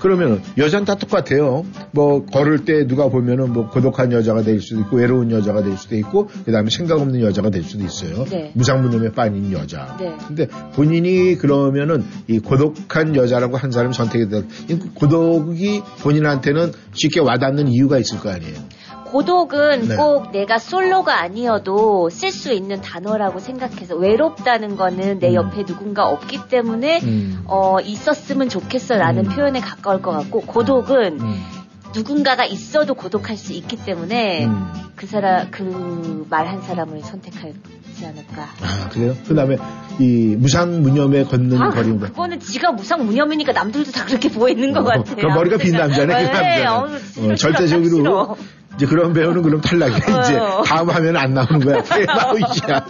[0.02, 1.64] 그러면 여자는 다 똑같아요.
[1.92, 5.94] 뭐 걸을 때 누가 보면은 뭐 고독한 여자가 될 수도 있고 외로운 여자가 될 수도
[5.96, 8.24] 있고 그다음에 생각 없는 여자가 될 수도 있어요.
[8.24, 8.50] 네.
[8.54, 9.96] 무상무념에 빠진 여자.
[10.00, 10.12] 네.
[10.26, 17.98] 근데 본인이 그러면은 이 고독한 여자라고 한 사람이 선택이 될이 고독이 본인한테는 쉽게 와닿는 이유가
[17.98, 18.56] 있을 거 아니에요.
[19.12, 19.96] 고독은 네.
[19.96, 25.34] 꼭 내가 솔로가 아니어도 쓸 수 있는 단어라고 생각해서 외롭다는 거는 내 음.
[25.34, 27.42] 옆에 누군가 없기 때문에 음.
[27.46, 29.30] 어, 있었으면 좋겠어라는 음.
[29.30, 31.44] 표현에 가까울 것 같고 고독은 음.
[31.94, 34.72] 누군가가 있어도 고독할 수 있기 때문에 음.
[34.96, 37.52] 그 사람 그 말 한 사람을 선택하지
[38.06, 38.42] 않을까.
[38.62, 39.14] 아 그래요?
[39.28, 39.58] 그 다음에
[39.98, 44.72] 이 무상 무념에 걷는 아, 거리인 그, 거는 지가 무상 무념이니까 남들도 다 그렇게 보이는
[44.72, 45.16] 것 어, 같아요.
[45.16, 47.00] 그럼 머리가 빈 남자네, 그 네, 남자는.
[47.18, 48.36] 어우, 어, 절대적으로.
[48.76, 49.96] 이제 그런 배우는 그럼 탈락이야.
[50.24, 50.62] 이제 어.
[50.64, 51.82] 다음 화면 안 나오는 거야.
[51.84, 52.86] 그래 나오지야.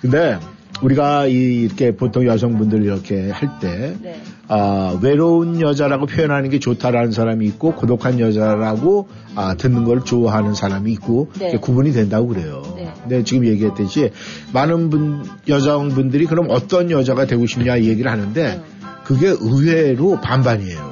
[0.00, 0.38] 근데
[0.82, 4.20] 우리가 이- 이렇게 보통 여성분들 이렇게 할 때 네.
[4.48, 10.90] 아, 외로운 여자라고 표현하는 게 좋다라는 사람이 있고 고독한 여자라고 아, 듣는 걸 좋아하는 사람이
[10.92, 11.56] 있고 네.
[11.56, 12.62] 구분이 된다고 그래요.
[12.76, 12.92] 네.
[13.02, 14.10] 근데 지금 얘기했듯이
[14.52, 18.88] 많은 분 여성분들이 그럼 어떤 여자가 되고 싶냐 이 얘기를 하는데 음.
[19.04, 20.91] 그게 의외로 반반이에요.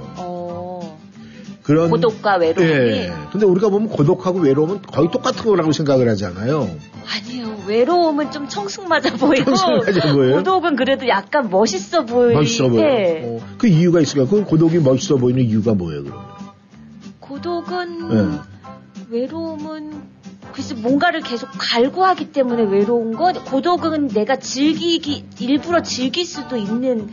[1.71, 3.12] 어, 그런 고독과 외로움이 예.
[3.31, 6.68] 근데 우리가 보면 고독하고 외로움은 거의 똑같은 거라고 생각을 하잖아요.
[7.07, 7.57] 아니요.
[7.66, 10.37] 외로움은 좀 청승맞아 보이고 청승맞아?
[10.37, 12.35] 고독은 그래도 약간 멋있어 보이.
[12.35, 12.83] 멋있어 보여.
[12.83, 13.23] 예.
[13.25, 14.29] 어, 그 이유가 있을까?
[14.29, 16.25] 그 고독이 멋있어 보이는 이유가 뭐예요, 그러면?
[17.21, 18.39] 고독은 네.
[19.11, 20.03] 외로움은
[20.53, 27.09] 글쎄 뭔가를 계속 갈구하기 때문에 외로운 거 고독은 내가 즐기기 일부러 즐길 수도 있는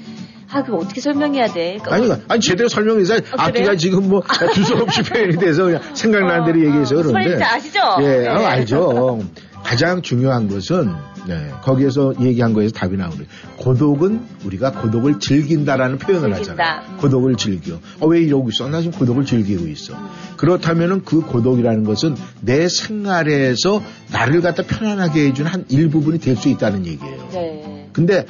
[0.49, 1.77] 아 그거 어떻게 설명해야 돼?
[1.83, 3.75] 그러니까 아니, 아니 제대로 설명해서 앞뒤가 그래요?
[3.77, 4.21] 지금 뭐
[4.53, 7.13] 두서없이 표현이 돼서 그냥 생각나는 대로 얘기해서 무슨 그런데.
[7.13, 7.79] 말인지 아시죠?
[8.01, 8.27] 예, 네.
[8.27, 9.19] 아, 알죠.
[9.63, 10.93] 가장 중요한 것은
[11.27, 13.29] 네, 거기에서 얘기한 거에서 답이 나오는 거예요.
[13.57, 16.63] 고독은 우리가 고독을 즐긴다라는 표현을 즐긴다.
[16.63, 16.81] 하잖아요.
[16.93, 16.97] 음.
[16.99, 17.75] 고독을 즐겨.
[17.99, 18.69] 어, 왜 이러고 있어?
[18.69, 19.93] 나 지금 고독을 즐기고 있어.
[20.37, 23.83] 그렇다면은 그 고독이라는 것은 내 생활에서
[24.13, 27.27] 나를 갖다 편안하게 해주는 한 일부분이 될 수 있다는 얘기예요.
[27.33, 27.89] 네.
[27.91, 28.25] 근데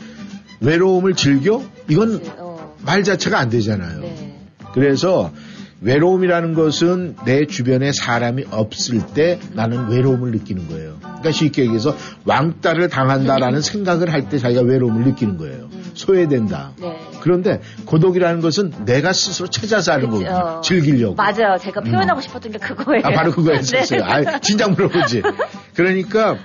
[0.60, 1.62] 외로움을 즐겨?
[1.88, 4.00] 이건 어, 말 자체가 안 되잖아요.
[4.02, 4.40] 네.
[4.74, 5.32] 그래서
[5.80, 10.98] 외로움이라는 것은 내 주변에 사람이 없을 때 나는 외로움을 느끼는 거예요.
[11.02, 11.96] 그러니까 쉽게 얘기해서
[12.26, 15.70] 왕따를 당한다라는 생각을 할 때 자기가 외로움을 느끼는 거예요.
[15.72, 15.92] 음.
[15.94, 16.72] 소외된다.
[16.82, 17.00] 네.
[17.22, 20.32] 그런데 고독이라는 것은 내가 스스로 찾아서 하는 거거든요.
[20.58, 20.62] 어.
[20.62, 21.16] 즐기려고.
[21.16, 21.58] 맞아요.
[21.60, 23.02] 제가 표현하고 싶었던 게 그거예요.
[23.06, 24.00] 아, 바로 그거였었어요.
[24.02, 24.06] 네.
[24.06, 25.22] 아, 진작 물어보지.
[25.76, 26.38] 그러니까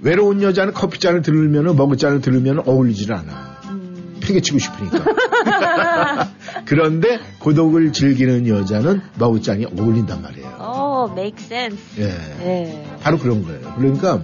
[0.00, 3.60] 외로운 여자는 커피잔을 들으면 먹을잔을 들으면 어울리질 않아.
[3.70, 5.04] 음, 패기치고 싶으니까.
[6.66, 10.54] 그런데 고독을 즐기는 여자는 머그잔이 어울린단 말이에요.
[10.58, 11.80] 어, make sense.
[11.98, 12.08] 예.
[12.08, 12.98] 네.
[13.02, 13.74] 바로 그런 거예요.
[13.76, 14.22] 그러니까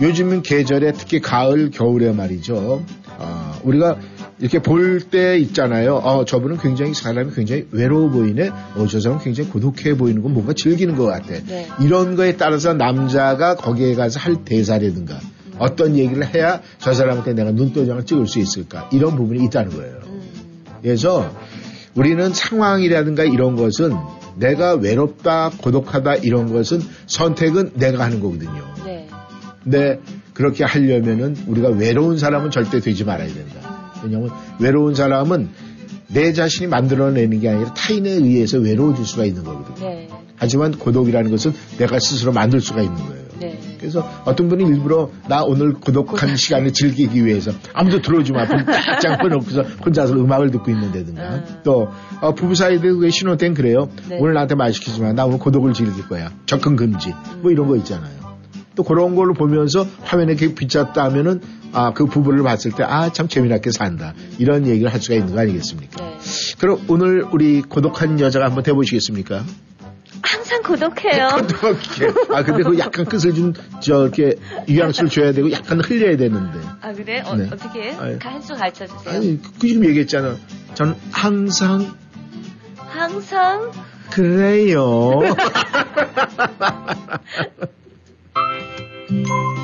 [0.00, 2.82] 요즘은 계절에 특히 가을, 겨울에 말이죠.
[3.18, 3.98] 아, 우리가
[4.44, 5.94] 이렇게 볼 때 있잖아요.
[5.96, 8.50] 어, 저분은 굉장히 사람이 굉장히 외로워 보이네.
[8.76, 11.28] 어, 저 사람은 굉장히 고독해 보이는 건 뭔가 즐기는 것 같아.
[11.46, 11.66] 네.
[11.80, 15.18] 이런 거에 따라서 남자가 거기에 가서 할 대사라든가
[15.58, 18.90] 어떤 얘기를 해야 저 사람한테 내가 눈도장을 찍을 수 있을까.
[18.92, 20.00] 이런 부분이 있다는 거예요.
[20.08, 20.20] 음,
[20.82, 21.34] 그래서
[21.94, 23.94] 우리는 상황이라든가 이런 것은
[24.36, 28.62] 내가 외롭다, 고독하다 이런 것은 선택은 내가 하는 거거든요.
[28.84, 29.08] 네.
[29.62, 30.00] 근데
[30.34, 33.73] 그렇게 하려면은 우리가 외로운 사람은 절대 되지 말아야 된다.
[34.04, 34.30] 왜냐하면
[34.60, 35.48] 외로운 사람은
[36.08, 39.88] 내 자신이 만들어내는 게 아니라 타인에 의해서 외로워질 수가 있는 거거든요.
[39.88, 40.08] 네.
[40.36, 43.24] 하지만 고독이라는 것은 내가 스스로 만들 수가 있는 거예요.
[43.40, 43.58] 네.
[43.78, 48.46] 그래서 어떤 분이 일부러 나 오늘 고독한 시간을 즐기기 위해서 아무도 들어오지 마.
[48.46, 48.64] 딱
[49.00, 51.22] 잠궈 놓고서 혼자서 음악을 듣고 있는데든가.
[51.22, 51.44] 음.
[51.64, 51.88] 또
[52.20, 53.88] 어, 부부 사이도 그게 신혼 때는 그래요.
[54.08, 54.18] 네.
[54.20, 55.12] 오늘 나한테 말 시키지 마.
[55.12, 56.30] 나 오늘 고독을 즐길 거야.
[56.46, 57.12] 접근 금지.
[57.42, 58.24] 뭐 이런 거 있잖아요.
[58.74, 61.40] 또 그런 걸로 보면서 화면에 이렇게 비쳤다 하면은
[61.74, 64.14] 아, 그 부부를 봤을 때 아, 참 재미나게 산다.
[64.38, 66.04] 이런 얘기를 할 수가 있는 거 아니겠습니까?
[66.04, 66.18] 네.
[66.58, 69.44] 그럼 오늘 우리 고독한 여자가 한번 해보시겠습니까?
[70.22, 71.28] 항상 고독해요.
[71.36, 72.12] 고독해.
[72.30, 74.36] 아, 근데 그 약간 끝을 좀, 저, 이렇게,
[74.68, 76.60] 유양수를 줘야 되고, 약간 흘려야 되는데.
[76.80, 77.20] 아 그래?
[77.26, 77.48] 어, 네.
[77.52, 77.96] 어떻게 해?
[77.98, 78.18] 아유.
[78.22, 79.14] 한수 가르쳐 주세요.
[79.14, 80.36] 아니, 그 지금 얘기했잖아.
[80.74, 81.92] 저는 항상
[82.76, 83.72] 항상
[84.10, 85.20] 그래요.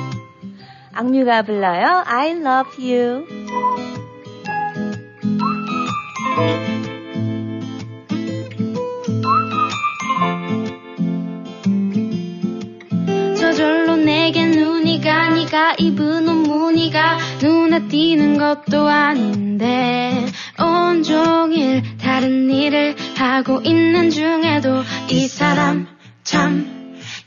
[0.93, 2.03] 악뮤가 불러요.
[2.05, 3.25] I love you.
[13.35, 20.25] 저절로 내게 눈이 가 네가 입은 옷 무늬가 눈에 띄는 것도 아닌데
[20.59, 25.87] 온종일 다른 일을 하고 있는 중에도 이 사람
[26.23, 26.80] 참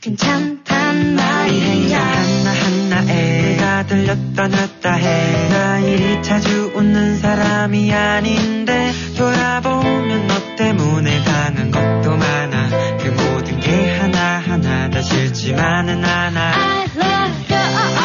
[0.05, 5.49] 괜찮단 말이야 하나하나에가 들렸다 놨다 해.
[5.49, 12.69] 나 이리 자주 웃는 사람이 아닌데 돌아보면 너 때문에 당한 것도 많아.
[12.99, 16.51] 그 모든 게 하나하나 다 싫지만은 않아.
[16.53, 18.04] I love you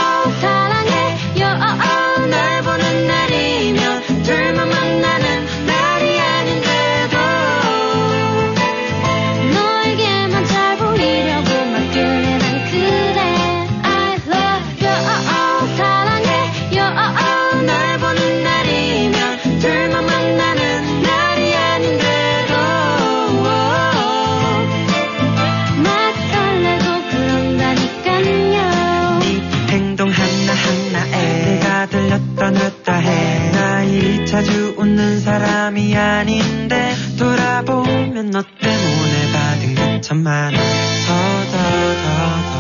[35.31, 40.59] 사람이 아닌데 돌아보면 너 때문에 받은 게참 많아.
[41.07, 42.55] 더더더더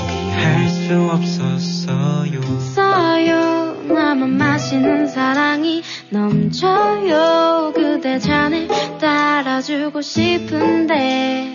[0.00, 2.40] 포기할 수 없었어요.
[2.74, 8.68] 써요 나만 마시는 사랑이 넘쳐요 그대 잔을
[8.98, 11.52] 따라주고 싶은데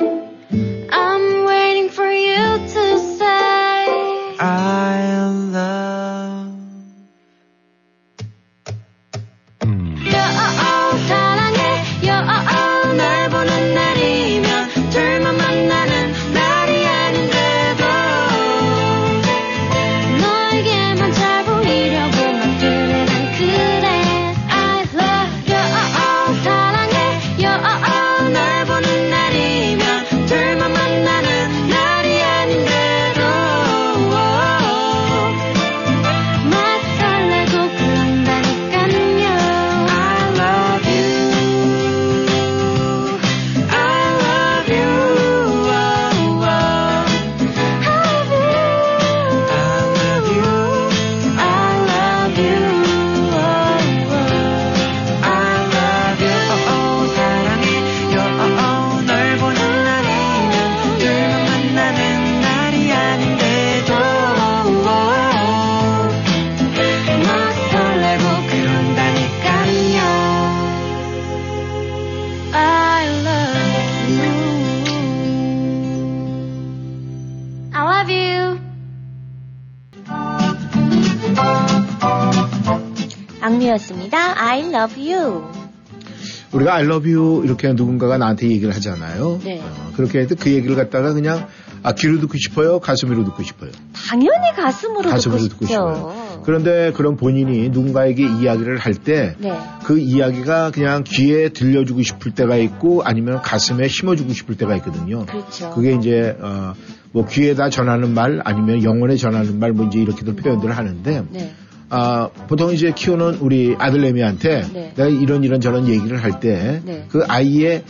[86.80, 89.42] I love you 이렇게 누군가가 나한테 얘기를 하잖아요.
[89.44, 89.60] 네.
[89.62, 91.48] 어, 그렇게 해도 그 얘기를 갖다가 그냥
[91.84, 92.80] 아, 귀로 듣고 싶어요?
[92.80, 93.72] 가슴으로 듣고 싶어요?
[93.94, 95.66] 당연히 가슴으로, 가슴으로 듣고 듣고.
[95.66, 96.42] 싶어요.
[96.46, 100.02] 그런데 그런 본인이 누군가에게 이야기를 할 때그 네.
[100.02, 105.26] 이야기가 그냥 귀에 들려주고 싶을 때가 있고 아니면 가슴에 심어주고 싶을 때가 있거든요.
[105.26, 105.72] 그렇죠.
[105.72, 106.74] 그게 이제 어,
[107.12, 111.54] 뭐 귀에다 전하는 말 아니면 영혼에 전하는 말 뭐 이제 이렇게들 표현들을 하는데 네.
[111.90, 114.94] 아, 보통 이제 키우는 우리 아들내미한테 네.
[114.96, 117.06] 내가 이런 이런 저런 얘기를 할때 네.
[117.10, 117.84] 그 아이의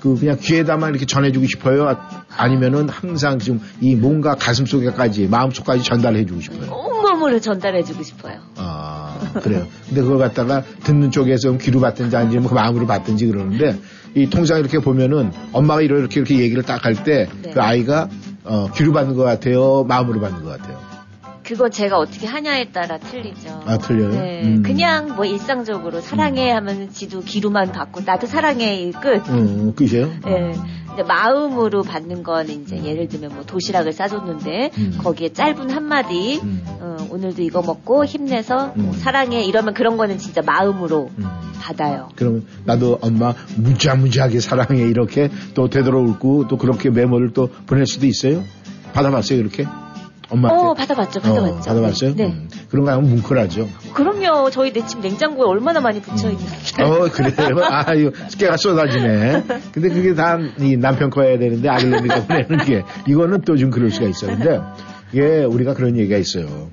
[0.00, 1.96] 그 그냥 귀에다만 이렇게 전해주고 싶어요.
[2.36, 6.72] 아니면은 항상 좀이 뭔가 가슴 속에까지 마음 속까지 전달해주고 싶어요.
[6.72, 8.40] 온몸으로 전달해주고 싶어요.
[8.56, 9.66] 아 그래요.
[9.86, 13.78] 근데 그걸 갖다가 듣는 쪽에서 귀로 받든지 아니면 그 마음으로 받든지 그러는데
[14.16, 17.60] 이 통상 이렇게 보면은 엄마가 이렇게 이렇게 얘기를 딱 할 때그 네.
[17.60, 18.08] 아이가
[18.44, 19.84] 어, 귀로 받는 것 같아요.
[19.84, 20.80] 마음으로 받는 것 같아요.
[21.44, 23.62] 그거 제가 어떻게 하냐에 따라 틀리죠.
[23.66, 24.10] 아 틀려요.
[24.10, 24.62] 네, 음.
[24.62, 29.28] 그냥 뭐 일상적으로 사랑해 하면 지도 귀로만 받고 나도 사랑해 이 끝.
[29.28, 30.12] 음, 끝이에요.
[30.26, 30.52] 예.
[30.92, 34.98] 이제 마음으로 받는 건 이제 예를 들면 뭐 도시락을 싸줬는데 음.
[35.02, 36.62] 거기에 짧은 한마디 음.
[36.66, 38.92] 어, 오늘도 이거 먹고 힘내서 뭐 음.
[38.92, 41.24] 사랑해 이러면 그런 거는 진짜 마음으로 음.
[41.60, 42.08] 받아요.
[42.16, 48.42] 그러면 나도 엄마 무지무지하게 사랑해 이렇게 또 되돌아올고 또 그렇게 메모를 또 보낼 수도 있어요.
[48.92, 49.64] 받아봤어요 그렇게?
[50.32, 50.62] 엄마한테?
[50.64, 51.54] 어 받아봤죠, 받아봤죠.
[51.54, 52.14] 어, 받아봤어요?
[52.16, 52.24] 네.
[52.26, 52.48] 음.
[52.68, 53.68] 그런 거 하면 뭉클하죠.
[53.94, 54.50] 그럼요.
[54.50, 56.82] 저희 내 집 냉장고에 얼마나 많이 붙여 있는데.
[56.82, 57.64] 어, 그래요?
[57.70, 59.44] 아, 이거 깨가 쏟아지네.
[59.72, 64.06] 근데 그게 다 이 남편 커야 되는데 아들내미가 보내는 게, 이거는 또 좀 그럴 수가
[64.08, 64.36] 있어요.
[64.36, 64.60] 근데
[65.12, 66.70] 이게 우리가 그런 얘기가 있어요.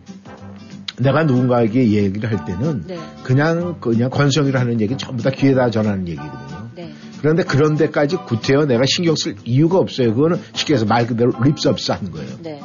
[0.98, 2.98] 내가 누군가에게 얘기를 할 때는 네.
[3.24, 6.70] 그냥, 그냥 권성이를 하는 얘기 전부 다 귀에다 전하는 얘기거든요.
[6.76, 6.92] 네.
[7.22, 10.14] 그런데 그런 데까지 구태여 내가 신경 쓸 이유가 없어요.
[10.14, 12.30] 그거는 쉽게 해서 말 그대로 립서비스 하는 거예요.
[12.44, 12.60] 네.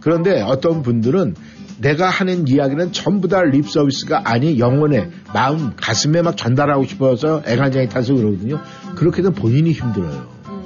[0.00, 1.34] 그런데 어떤 분들은
[1.78, 7.88] 내가 하는 이야기는 전부 다 립 서비스가 아니 영혼에 마음 가슴에 막 전달하고 싶어서 애간장이
[7.88, 8.60] 타서 그러거든요.
[8.96, 10.28] 그렇게 되면 본인이 힘들어요.
[10.48, 10.62] 음,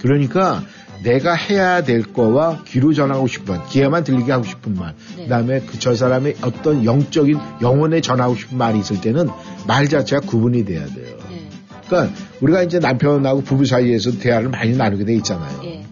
[0.00, 0.62] 그러니까
[1.02, 5.24] 내가 해야 될 거와 귀로 전하고 싶은 귀에만 들리게 하고 싶은 말, 네.
[5.24, 9.28] 그다음에 그 저 사람의 어떤 영적인 영혼에 전하고 싶은 말이 있을 때는
[9.66, 11.16] 말 자체가 구분이 돼야 돼요.
[11.30, 11.48] 네.
[11.88, 15.60] 그러니까 우리가 이제 남편하고 부부 사이에서 대화를 많이 나누게 돼 있잖아요.
[15.64, 15.82] 예.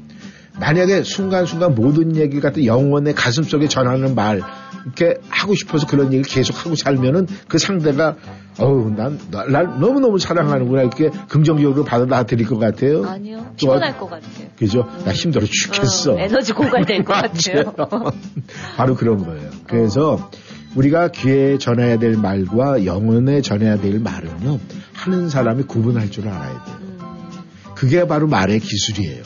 [0.61, 4.43] 만약에 순간순간 모든 얘기를 갖다 영혼의 가슴 속에 전하는 말
[4.85, 8.17] 이렇게 하고 싶어서 그런 얘기를 계속 하고 살면은 그 상대가
[8.59, 13.05] 어우 난 날 너무 너무 사랑하는구나 이렇게 긍정적으로 받아들일 것 같아요.
[13.07, 13.39] 아니요.
[13.51, 14.49] 또 피곤할 것 같아요.
[14.59, 14.89] 그죠?
[15.05, 16.15] 나 힘들어 죽겠어.
[16.15, 17.73] 어, 에너지 고갈될 것 같아요.
[18.77, 19.51] 바로 그런 거예요.
[19.67, 20.31] 그래서
[20.75, 24.59] 우리가 귀에 전해야 될 말과 영혼에 전해야 될 말은요
[24.95, 26.77] 하는 사람이 구분할 줄 알아야 돼요.
[26.81, 26.99] 음,
[27.75, 29.23] 그게 바로 말의 기술이에요.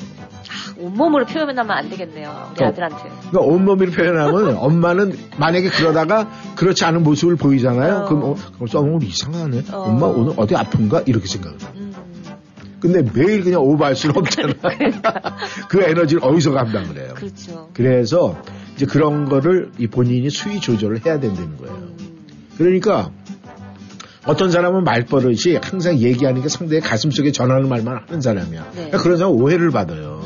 [0.83, 2.51] 아, 온몸으로 표현하면 안 되겠네요.
[2.55, 2.69] 우리 어.
[2.69, 3.03] 아들한테.
[3.31, 7.97] 그러니까 온몸으로 표현하면 엄마는 만약에 그러다가 그렇지 않은 모습을 보이잖아요.
[7.97, 8.05] 어.
[8.07, 9.65] 그럼 어, 그래서 오늘 이상하네.
[9.73, 9.79] 어.
[9.79, 11.69] 엄마 오늘 어디 아픈가 이렇게 생각을 해요.
[11.77, 11.95] 음,
[12.81, 14.55] 근데 매일 그냥 오버할 수는 없잖아.
[15.69, 17.15] 그 에너지를 어디서 감당을 해요.
[17.15, 17.71] 그렇죠.
[17.73, 18.37] 그래서
[18.75, 21.75] 이제 그런 거를 이 본인이 수위 조절을 해야 된다는 거예요.
[21.75, 21.97] 음,
[22.59, 23.11] 그러니까
[24.25, 28.63] 어떤 사람은 말버릇이 항상 얘기하는 게 상대의 가슴 속에 전하는 말만 하는 사람이야.
[28.63, 28.71] 네.
[28.75, 30.23] 그러니까 그런 사람 오해를 받아요.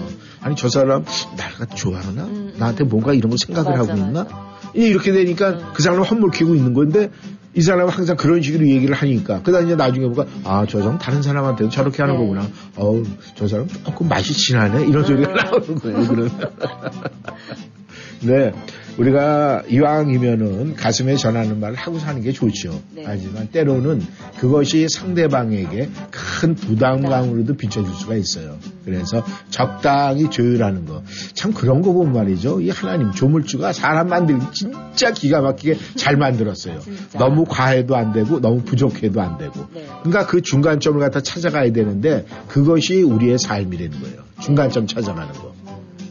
[0.46, 1.04] 아니 저 사람
[1.36, 2.22] 나가 좋아하나?
[2.24, 4.22] 음, 나한테 뭔가 이런 거 생각을 맞아, 하고 있나?
[4.22, 4.46] 맞아.
[4.74, 5.60] 이렇게 되니까 음.
[5.74, 7.10] 그 사람을 헛물키고 있는 건데
[7.54, 11.20] 이 사람은 항상 그런 식으로 얘기를 하니까 그다음 이제 나중에 보니까 아 저 사람 다른
[11.20, 12.20] 사람한테도 저렇게 하는 네.
[12.20, 12.46] 거구나.
[12.76, 13.02] 어우
[13.34, 16.06] 저 사람 조금 맛이 진하네 이런 소리가 나오는 거예요.
[16.06, 16.30] 그런.
[18.22, 18.52] 네.
[18.98, 22.80] 우리가 이왕이면은 가슴에 전하는 말을 하고 사는 게 좋죠.
[22.94, 23.02] 네.
[23.04, 24.02] 하지만 때로는
[24.38, 28.56] 그것이 상대방에게 큰 부담감으로도 비춰줄 수가 있어요.
[28.84, 31.02] 그래서 적당히 조율하는 거.
[31.34, 32.60] 참 그런 거 보면 말이죠.
[32.60, 36.80] 이 하나님 조물주가 사람 만들기 진짜 기가 막히게 잘 만들었어요.
[36.86, 37.18] 진짜.
[37.18, 39.66] 너무 과해도 안 되고 너무 부족해도 안 되고.
[39.74, 39.86] 네.
[40.02, 44.16] 그러니까 그 중간점을 갖다 찾아가야 되는데 그것이 우리의 삶이라는 거예요.
[44.40, 45.54] 중간점 찾아가는 거.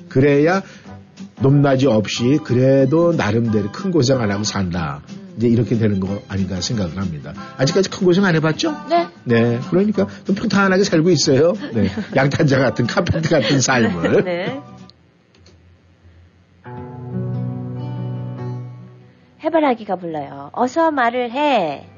[0.10, 0.62] 그래야
[1.42, 5.02] 높낮이 없이 그래도 나름대로 큰 고생 안 하고 산다.
[5.38, 7.34] 이제 이렇게 되는 거 아닌가 생각을 합니다.
[7.58, 8.74] 아직까지 큰 고생 안 해봤죠?
[8.90, 9.08] 네.
[9.26, 9.60] 네.
[9.70, 11.54] 그러니까 좀 평탄하게 살고 있어요.
[11.74, 11.90] 네.
[12.16, 14.24] 양탄자 같은 카페트 같은 삶을.
[14.26, 14.62] 네.
[19.44, 20.50] 해바라기가 불러요.
[20.54, 21.95] 어서 말을 해.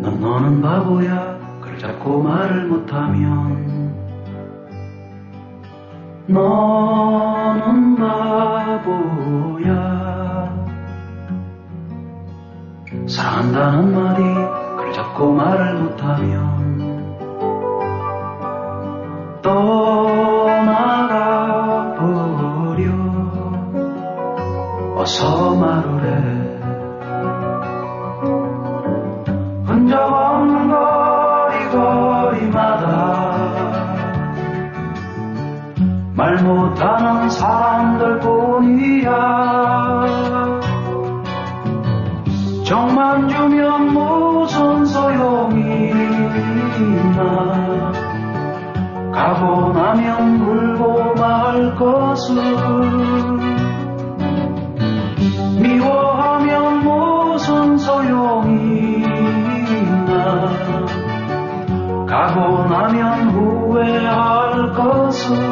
[0.00, 1.38] 넌 너는 바보야.
[1.60, 3.92] 그걸 자꾸 말을 못하면.
[6.26, 9.28] 너는 바보야.
[13.08, 14.22] 사랑한다는 말이
[14.76, 16.68] 그걸 자꾸 말을 못하면.
[19.42, 21.16] 떠나가
[21.96, 22.92] 버려.
[24.96, 26.37] 어서 말을 해
[36.48, 39.10] 못하는 사람들 뿐이야.
[42.64, 45.90] 정만 주면 무슨 소용이
[46.78, 47.92] 있나.
[49.12, 52.34] 가고 나면 울고 말 것을.
[55.60, 59.02] 미워하면 무슨 소용이
[59.68, 60.48] 있나.
[62.06, 65.47] 가고 나면 후회할 것을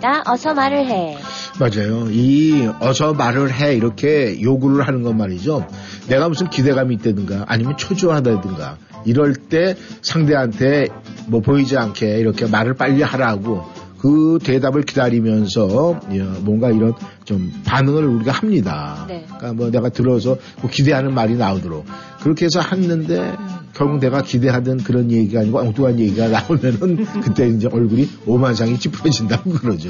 [0.00, 0.22] 해바라기였습니다.
[0.26, 1.18] 어서 말을 해.
[1.58, 2.08] 맞아요.
[2.10, 5.66] 이 어서 말을 해 이렇게 요구를 하는 건 말이죠.
[6.08, 10.88] 내가 무슨 기대감이 있다든가 아니면 초조하다든가 이럴 때 상대한테
[11.26, 13.64] 뭐 보이지 않게 이렇게 말을 빨리 하라고
[13.98, 16.94] 그 대답을 기다리면서 예, 뭔가 이런
[17.24, 19.04] 좀 반응을 우리가 합니다.
[19.06, 19.24] 네.
[19.26, 21.84] 그러니까 뭐 내가 들어서 뭐 기대하는 말이 나오도록
[22.22, 23.34] 그렇게 해서 했는데
[23.80, 29.88] 결국 내가 기대하던 그런 얘기가 아니고 엉뚱한 얘기가 나오면은 그때 이제 얼굴이 오만상이 찌푸러진다고 그러죠.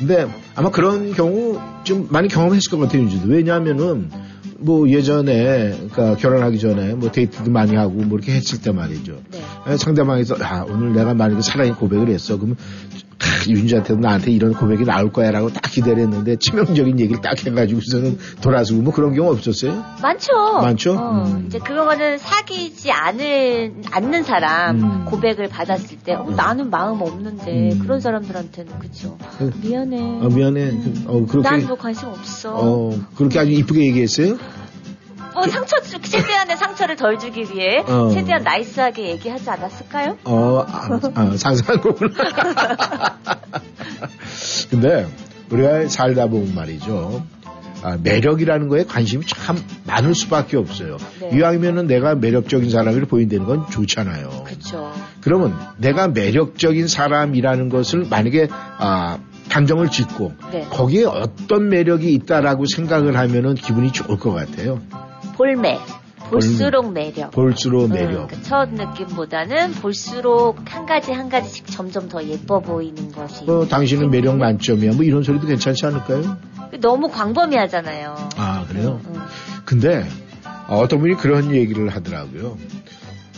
[0.00, 3.28] 근데 아마 그런 경우 좀 많이 경험했을 것 같아요, 윤주도.
[3.28, 4.10] 왜냐하면은
[4.58, 9.20] 뭐 예전에 그러니까 결혼하기 전에 뭐 데이트도 많이 하고 뭐 이렇게 했을 때 말이죠.
[9.30, 9.38] 네.
[9.68, 13.13] 에, 상대방에서 아 오늘 내가 만약에 사랑의 고백을 했어 그러면 아,
[13.48, 18.92] 윤주한테도 나한테 이런 고백이 나올 거야라고 딱 기대를 했는데 치명적인 얘기를 딱 해가지고서는 돌아서고 뭐
[18.92, 19.84] 그런 경우 없었어요?
[20.02, 20.32] 많죠.
[20.62, 20.92] 많죠?
[20.98, 21.44] 어, 음.
[21.46, 25.04] 이제 그거는 사귀지 않을, 않는 사람 음.
[25.06, 27.78] 고백을 받았을 때, 어, 나는 마음 없는데, 음.
[27.80, 29.16] 그런 사람들한테는, 그쵸.
[29.38, 30.20] 그- 미안해.
[30.22, 30.72] 어, 미안해.
[31.06, 32.54] 어, 그렇게 난너 관심 없어.
[32.54, 34.38] 어 그렇게 아주 이쁘게 얘기했어요?
[35.34, 38.10] 뭐 상처, 주- 최대한의 상처를 덜 주기 위해, 어.
[38.12, 40.16] 최대한 나이스하게 얘기하지 않았을까요?
[40.24, 42.14] 어, 아, 아, 상상한 거구나.
[44.70, 45.06] 근데
[45.50, 47.22] 우리가 살다 보면 말이죠.
[47.82, 50.96] 아, 매력이라는 거에 관심이 참 많을 수밖에 없어요.
[51.20, 51.30] 네.
[51.34, 54.44] 이왕이면은 내가 매력적인 사람으로 보인다는 건 좋잖아요.
[54.46, 54.90] 그쵸.
[55.20, 59.18] 그러면 내가 매력적인 사람이라는 것을 만약에 아,
[59.50, 60.66] 단정을 짓고 네.
[60.70, 64.80] 거기에 어떤 매력이 있다라고 생각을 하면은 기분이 좋을 것 같아요.
[65.36, 65.78] 볼매.
[66.30, 67.30] 볼수록 매력.
[67.32, 68.28] 볼수록 음, 매력.
[68.28, 73.44] 그첫 느낌보다는 볼수록 한 가지 한 가지씩 점점 더 예뻐 보이는 것이.
[73.44, 74.92] 뭐 당신은 매력 만점이야.
[74.92, 76.38] 뭐 이런 소리도 괜찮지 않을까요?
[76.80, 78.16] 너무 광범위하잖아요.
[78.36, 79.00] 아 그래요?
[79.06, 79.20] 음.
[79.64, 80.06] 근데
[80.66, 82.56] 어, 어떤 분이 그런 얘기를 하더라고요.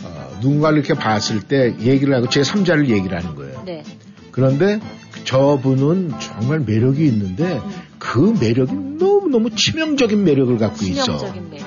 [0.03, 3.63] 어, 누군가를 이렇게 봤을 때 얘기를 하고 제 3자를 얘기를 하는 거예요.
[3.65, 3.83] 네.
[4.31, 4.79] 그런데
[5.25, 7.59] 저분은 정말 매력이 있는데
[7.99, 11.03] 그 매력이 너무너무 치명적인 매력을 갖고 있어.
[11.03, 11.66] 치명적인 매력.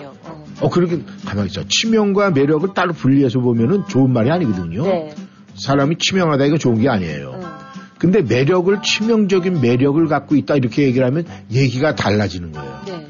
[0.61, 0.67] 어.
[0.67, 1.65] 어, 그렇게 가만히 있어.
[1.67, 4.85] 치명과 매력을 따로 분리해서 보면은 좋은 말이 아니거든요.
[4.85, 5.15] 네.
[5.57, 7.41] 사람이 치명하다 이거 좋은 게 아니에요.
[7.43, 7.51] 음.
[7.99, 12.81] 근데 매력을 치명적인 매력을 갖고 있다 이렇게 얘기를 하면 얘기가 달라지는 거예요.
[12.87, 13.07] 네.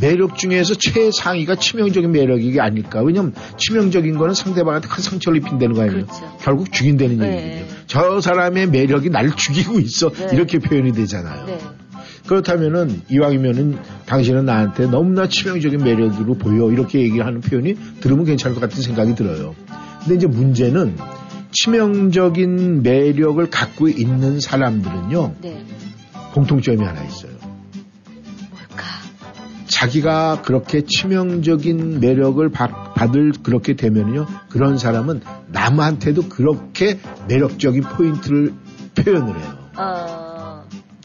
[0.00, 3.00] 매력 중에서 최상위가 치명적인 매력이 아닐까.
[3.00, 6.06] 왜냐면 치명적인 거는 상대방한테 큰 상처를 입힌다는 거 아니에요.
[6.06, 6.36] 그렇죠.
[6.40, 7.58] 결국 죽인다는 네.
[7.60, 7.74] 얘기죠.
[7.86, 10.10] 저 사람의 매력이 날 죽이고 있어.
[10.10, 10.28] 네.
[10.32, 11.46] 이렇게 표현이 되잖아요.
[12.24, 12.28] 네.
[12.28, 16.70] 그렇다면은 이왕이면은 당신은 나한테 너무나 치명적인 매력으로 보여.
[16.70, 19.54] 이렇게 얘기하는 표현이 들으면 괜찮을 것 같은 생각이 들어요.
[20.00, 20.96] 근데 이제 문제는
[21.52, 25.34] 치명적인 매력을 갖고 있는 사람들은요.
[25.40, 25.64] 네.
[26.32, 27.32] 공통점이 하나 있어요.
[28.50, 28.86] 뭘까?
[29.66, 36.98] 자기가 그렇게 치명적인 매력을 받, 받을 그렇게 되면요 그런 사람은 남한테도 그렇게
[37.28, 38.54] 매력적인 포인트를
[38.96, 39.58] 표현을 해요.
[39.76, 40.23] 어.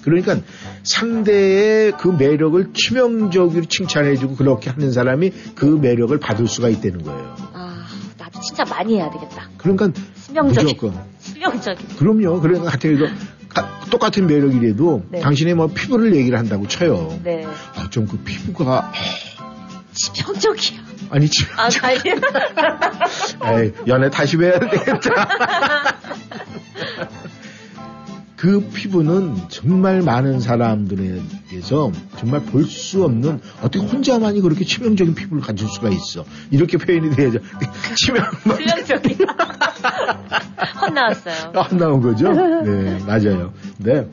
[0.04, 0.38] 그러니까
[0.84, 7.36] 상대의 그 매력을 치명적으로 칭찬해주고 그렇게 하는 사람이 그 매력을 받을 수가 있다는 거예요.
[7.54, 7.86] 아,
[8.18, 9.50] 나도 진짜 많이 해야 되겠다.
[9.58, 9.90] 그러니까
[10.26, 10.66] 치명적인.
[10.76, 11.88] 무조건 치명적인.
[11.98, 12.40] 그럼요.
[12.42, 13.08] 그러니까 같은 이거
[13.50, 15.20] 가- 똑같은 매력이라도 네.
[15.20, 17.20] 당신의 뭐 피부를 얘기를 한다고 쳐요.
[17.24, 17.46] 네.
[17.76, 18.92] 아, 좀그 피부가
[19.94, 20.80] 치명적이야.
[21.12, 23.64] 아니 치 아, 아니.
[23.66, 25.00] 에이, 연애 다시 해야 되겠다.
[28.40, 35.68] 그 피부는 정말 많은 사람들에게서 정말 볼 수 없는 어떻게 혼자만이 그렇게 치명적인 피부를 가질
[35.68, 36.24] 수가 있어.
[36.50, 37.40] 이렇게 표현이 돼야죠.
[37.98, 38.24] 치명
[38.56, 39.28] 치명적이야.
[40.82, 41.52] 혼나왔어요.
[41.54, 42.32] 안 나온 거죠?
[42.32, 43.52] 네, 맞아요.
[43.78, 44.08] 네.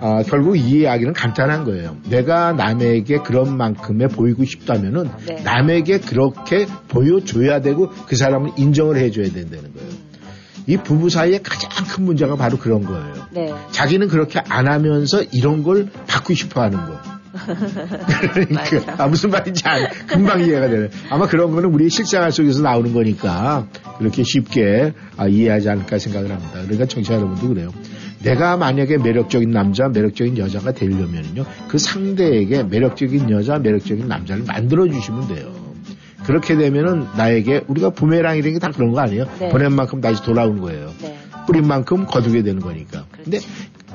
[0.00, 1.96] 아, 결국 이 이야기는 간단한 거예요.
[2.10, 5.36] 내가 남에게 그런 만큼의 보이고 싶다면은 네.
[5.44, 10.01] 남에게 그렇게 보여줘야 되고 그 사람을 인정을 해줘야 된다는 거예요.
[10.66, 13.14] 이 부부 사이에 가장 큰 문제가 바로 그런 거예요.
[13.32, 13.54] 네.
[13.70, 17.00] 자기는 그렇게 안 하면서 이런 걸 받고 싶어 하는 거.
[18.34, 20.88] 그러니까 아, 무슨 말인지 알, 금방 이해가 되네.
[21.10, 23.66] 아마 그런 거는 우리 실생활 속에서 나오는 거니까
[23.98, 26.52] 그렇게 쉽게 아, 이해하지 않을까 생각을 합니다.
[26.62, 27.70] 그러니까 청취자 여러분도 그래요.
[28.22, 35.28] 내가 만약에 매력적인 남자, 매력적인 여자가 되려면요, 그 상대에게 매력적인 여자, 매력적인 남자를 만들어 주시면
[35.28, 35.61] 돼요.
[36.24, 39.26] 그렇게 되면은 나에게 우리가 부메랑이라는 게 다 그런 거 아니에요?
[39.40, 39.48] 네.
[39.50, 40.90] 보낸 만큼 다시 돌아오는 거예요.
[41.00, 41.18] 네.
[41.46, 43.04] 뿌린 만큼 거두게 되는 거니까.
[43.24, 43.40] 근데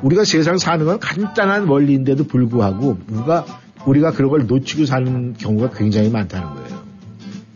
[0.02, 3.46] 우리가 세상 사는 건 간단한 원리인데도 불구하고 우리가
[3.86, 6.82] 우리가 그런 걸 놓치고 사는 경우가 굉장히 많다는 거예요.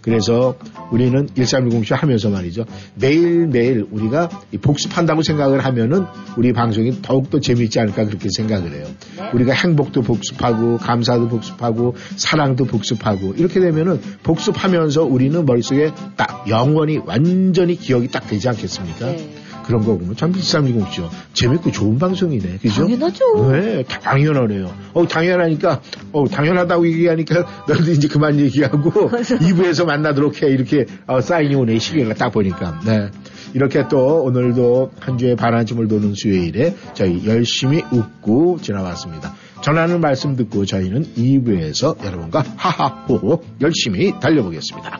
[0.02, 0.56] 그래서
[0.92, 2.66] 우리는 1310쇼 하면서 말이죠.
[2.96, 6.06] 매일매일 우리가 이 복습한다고 생각을 하면은
[6.38, 8.86] 우리 방송이 더욱더 재미있지 않을까 그렇게 생각을 해요.
[9.34, 17.76] 우리가 행복도 복습하고 감사도 복습하고 사랑도 복습하고 이렇게 되면은 복습하면서 우리는 머릿속에 딱 영원히 완전히
[17.76, 19.06] 기억이 딱 되지 않겠습니까?
[19.08, 19.41] 네.
[19.72, 22.58] 그런 거 보면 참 1310쇼 재밌고 좋은 방송이네.
[22.62, 22.82] 그죠?
[22.82, 23.52] 당연하죠.
[23.54, 24.70] 네, 당연하네요.
[24.94, 30.48] 어, 당연하니까, 어, 당연하다고 얘기하니까 너도 이제 그만 얘기하고 2부에서 만나도록 해.
[30.50, 31.80] 이렇게 어, 사인이 오네.
[31.80, 32.82] 시계가 딱 보니까.
[32.86, 33.10] 네.
[33.54, 39.34] 이렇게 또 오늘도 한 주에 반환쯤을 도는 수요일에 저희 열심히 웃고 지나왔습니다.
[39.62, 45.00] 전하는 말씀 듣고 저희는 2부에서 여러분과 하하호호 열심히 달려보겠습니다.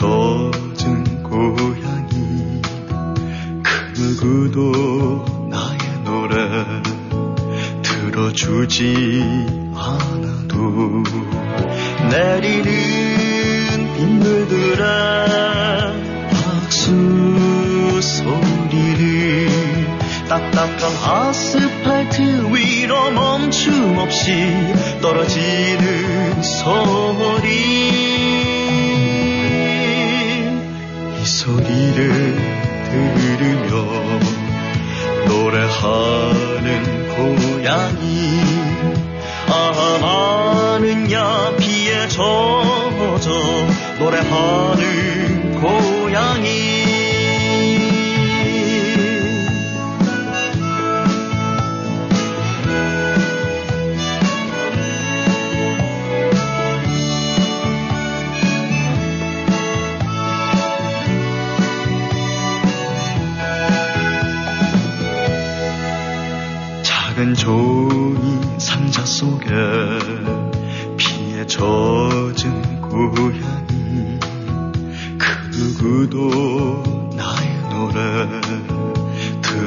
[0.00, 0.67] 비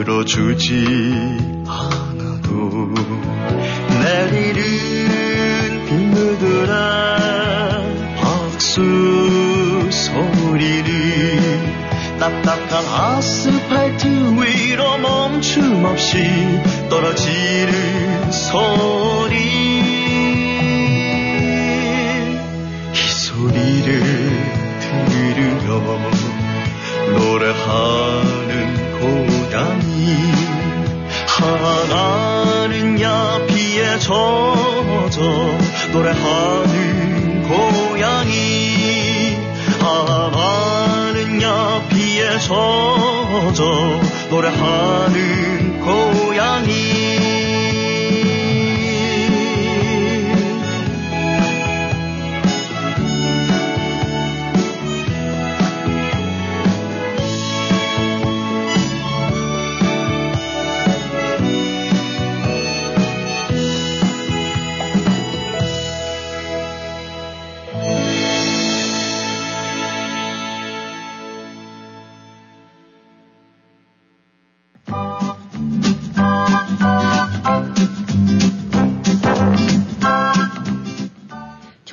[0.03, 0.83] 들어주지
[1.67, 2.89] 않아도
[4.01, 6.67] 내리는 빗물들의
[8.19, 8.81] 박수
[9.91, 10.89] 소리를
[12.19, 14.07] 딱딱한 아스팔트
[14.41, 16.17] 위로 멈춤 없이
[16.89, 19.37] 떨어지는 소리.
[22.91, 24.01] 이 소리를
[24.79, 26.10] 들으며
[35.91, 39.37] 노래하는 고양이
[39.79, 45.60] 하나는야 비에 젖어 노래하는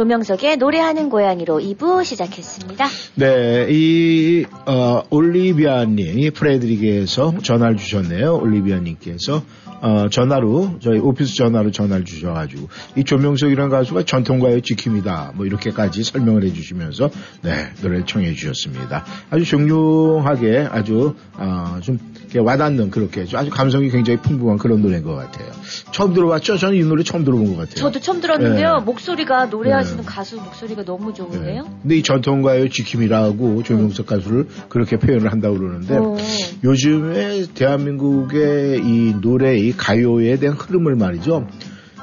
[0.09, 2.87] 조명석의 노래하는 고양이로 2부 시작했습니다.
[3.17, 8.39] 네, 이, 어, 올리비아님, 이 프레드릭에서 전화를 주셨네요.
[8.39, 9.43] 올리비아님께서.
[9.81, 15.33] 어, 전화로, 저희 오피스 전화로 전화를 주셔가지고, 이 조명석이라는 가수가 전통가요 지킴이다.
[15.37, 17.11] 뭐, 이렇게까지 설명을 해주시면서,
[17.43, 17.51] 네,
[17.83, 19.05] 노래를 청해 주셨습니다.
[19.29, 21.99] 아주 정중하게, 아주, 어, 좀,
[22.37, 25.49] 와닿는, 그렇게, 아주 감성이 굉장히 풍부한 그런 노래인 것 같아요.
[25.93, 26.59] 처음 들어봤죠?
[26.59, 27.77] 저는 이 노래 처음 들어본 것 같아요.
[27.77, 28.79] 저도 처음 들었는데요.
[28.79, 28.85] 네.
[28.85, 31.63] 목소리가 노래하시는 가수 목소리가 너무 좋은데요.
[31.63, 31.71] 네.
[31.83, 36.17] 근데 이 전통가요 지킴이라고 조명석 가수를 그렇게 표현을 한다고 그러는데 어.
[36.65, 41.47] 요즘에 대한민국의 이 노래, 이 가요에 대한 흐름을 말이죠.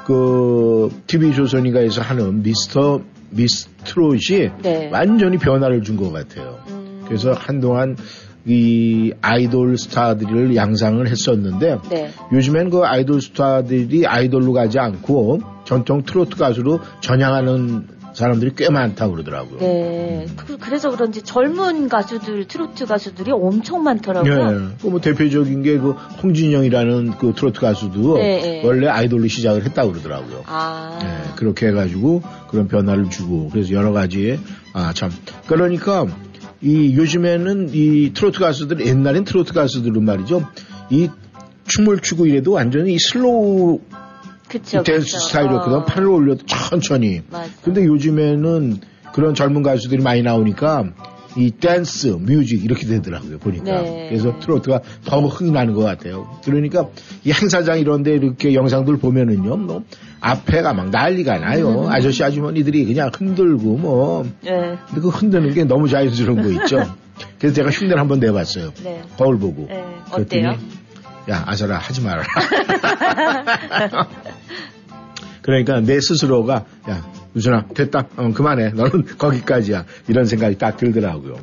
[0.06, 3.00] 그 TV 조선인가에서 하는 미스터
[3.30, 4.88] 미스트롯이 네.
[4.92, 6.58] 완전히 변화를 준 것 같아요.
[6.68, 7.02] 음.
[7.06, 7.96] 그래서 한동안
[8.46, 12.10] 이 아이돌 스타들을 양상을 했었는데 네.
[12.32, 19.58] 요즘엔 그 아이돌 스타들이 아이돌로 가지 않고 전통 트로트 가수로 전향하는 사람들이 꽤 많다고 그러더라고요.
[19.58, 20.26] 네.
[20.36, 24.32] 그, 래서 그런지 젊은 가수들, 트로트 가수들이 엄청 많더라고요.
[24.32, 24.76] 예.
[24.80, 28.62] 그뭐 대표적인 게 그 홍진영이라는 그 트로트 가수도 네, 네.
[28.64, 30.44] 원래 아이돌로 시작을 했다고 그러더라고요.
[30.46, 30.98] 아.
[31.02, 34.40] 예, 그렇게 해가지고 그런 변화를 주고 그래서 여러 가지의
[34.72, 35.10] 아참
[35.46, 36.06] 그러니까
[36.62, 40.48] 이 요즘에는 이 트로트 가수들 옛날엔 트로트 가수들은 말이죠
[40.90, 41.08] 이
[41.64, 43.80] 춤을 추고 이래도 완전히 이 slow
[44.48, 44.82] 그쵸.
[44.82, 45.18] 댄스 그쵸.
[45.18, 45.84] 스타일이었거든 어.
[45.84, 47.50] 팔을 올려도 천천히 맞아.
[47.62, 48.78] 근데 요즘에는
[49.12, 50.92] 그런 젊은 가수들이 많이 나오니까
[51.36, 54.06] 이 댄스, 뮤직 이렇게 되더라고요 보니까 네.
[54.08, 56.38] 그래서 트로트가 더 흥이 나는 것 같아요.
[56.44, 56.88] 그러니까
[57.24, 59.84] 이 행사장 이런데 이렇게 영상들 보면은요, 뭐
[60.20, 61.82] 앞에가 막 난리가 나요.
[61.82, 61.88] 음.
[61.92, 64.76] 아저씨 아주머니들이 그냥 흔들고 뭐 네.
[64.88, 66.82] 근데 그 흔드는 게 너무 자연스러운 거 있죠.
[67.38, 68.72] 그래서 제가 흉내를 한번 내봤어요.
[68.82, 69.02] 네.
[69.16, 69.66] 거울 보고.
[69.68, 69.84] 네.
[70.10, 70.56] 어때요?
[71.28, 72.22] 야 아서라 하지 마라.
[75.42, 81.34] 그러니까 내 스스로가 야 유준아 됐다 어, 그만해 너는 거기까지야 이런 생각이 딱 들더라고요.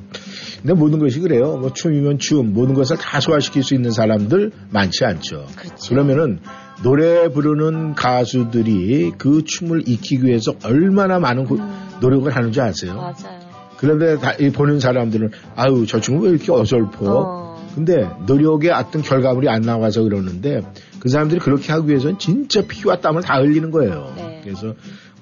[0.62, 1.58] 근데 모든 것이 그래요.
[1.58, 5.46] 뭐 춤이면 춤 모든 것을 다 소화시킬 수 있는 사람들 많지 않죠.
[5.56, 5.94] 그렇죠.
[5.96, 6.40] 러면은
[6.84, 11.60] 노래 부르는 가수들이 그 춤을 익히기 위해서 얼마나 많은 고-
[12.02, 12.96] 노력을 하는지 아세요?
[12.96, 13.40] 맞아요.
[13.78, 16.98] 그런데 다, 이 보는 사람들은 아유 저 친구 왜 이렇게 어설퍼?
[17.02, 17.54] 어.
[17.76, 20.62] 근데 노력의 어떤 결과물이 안 나와서 그러는데
[21.00, 24.14] 그 사람들이 그렇게 하기 위해서는 진짜 피와 땀을 다 흘리는 거예요.
[24.16, 24.42] 네.
[24.44, 24.74] 그래서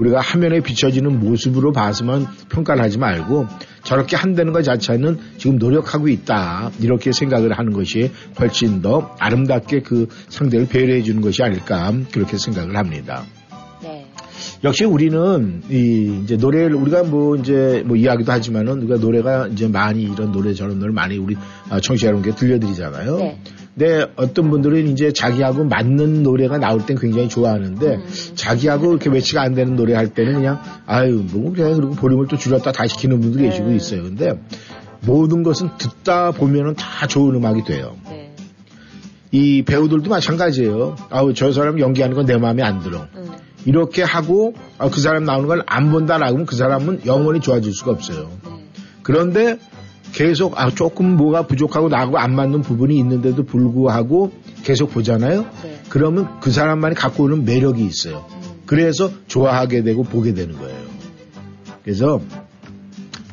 [0.02, 3.46] 우리가 화면에 비춰지는 모습으로 봐서만 평가를 하지 말고
[3.84, 10.08] 저렇게 한다는 것 자체는 지금 노력하고 있다 이렇게 생각을 하는 것이 훨씬 더 아름답게 그
[10.30, 13.26] 상대를 배려해 주는 것이 아닐까 그렇게 생각을 합니다.
[13.84, 14.08] 네.
[14.64, 20.04] 역시 우리는 이 이제 노래를 우리가 뭐 이제 뭐 이야기도 하지만은 우리가 노래가 이제 많이
[20.04, 21.36] 이런 노래 저런 노래 많이 우리
[21.70, 23.18] 아, 청취자 여러분께 들려드리잖아요.
[23.18, 23.40] 네.
[23.76, 28.06] 근데 어떤 분들은 이제 자기하고 맞는 노래가 나올 땐 굉장히 좋아하는데 음.
[28.36, 32.38] 자기하고 이렇게 매치가 안 되는 노래 할 때는 그냥 아유 뭐 그냥 그리고 볼륨을 또
[32.38, 33.76] 줄였다 다시 키는 계시고 네.
[33.76, 34.04] 있어요.
[34.04, 34.34] 근데
[35.06, 37.96] 모든 것은 듣다 보면은 다 좋은 음악이 돼요.
[38.10, 38.36] 네.
[39.32, 40.98] 이 배우들도 마찬가지예요.
[41.10, 43.08] 아우 저 사람 연기하는 건 내 마음에 안 들어.
[43.16, 43.32] 음.
[43.66, 47.92] 이렇게 하고 아, 그 사람 나오는 걸 안 본다라고 하면 그 사람은 영원히 좋아질 수가
[47.92, 48.30] 없어요.
[48.44, 48.52] 네.
[49.02, 49.58] 그런데
[50.12, 54.32] 계속 아 조금 뭐가 부족하고 나하고 안 맞는 부분이 있는데도 불구하고
[54.64, 55.46] 계속 보잖아요.
[55.64, 55.82] 네.
[55.90, 58.26] 그러면 그 사람만이 갖고 오는 매력이 있어요.
[58.66, 60.78] 그래서 좋아하게 되고 보게 되는 거예요.
[61.84, 62.22] 그래서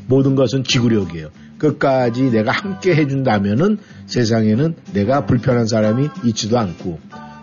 [0.07, 1.29] 모든 것은 지구력이에요.
[1.59, 6.99] 끝까지 내가 함께 해준다면은 세상에는 내가 불편한 사람이 있지도 않고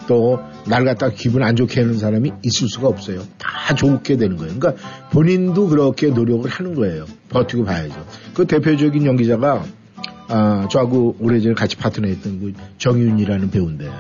[0.08, 3.22] 또 날 갖다 기분 안 좋게 하는 사람이 있을 수가 없어요.
[3.38, 4.58] 다 좋게 되는 거예요.
[4.58, 7.06] 그러니까 본인도 그렇게 노력을 하는 거예요.
[7.30, 8.06] 버티고 봐야죠.
[8.34, 9.64] 그 대표적인 연기자가
[10.28, 13.92] 아, 저하고 오래전에 같이 파트너했던 그 정윤이라는 배우인데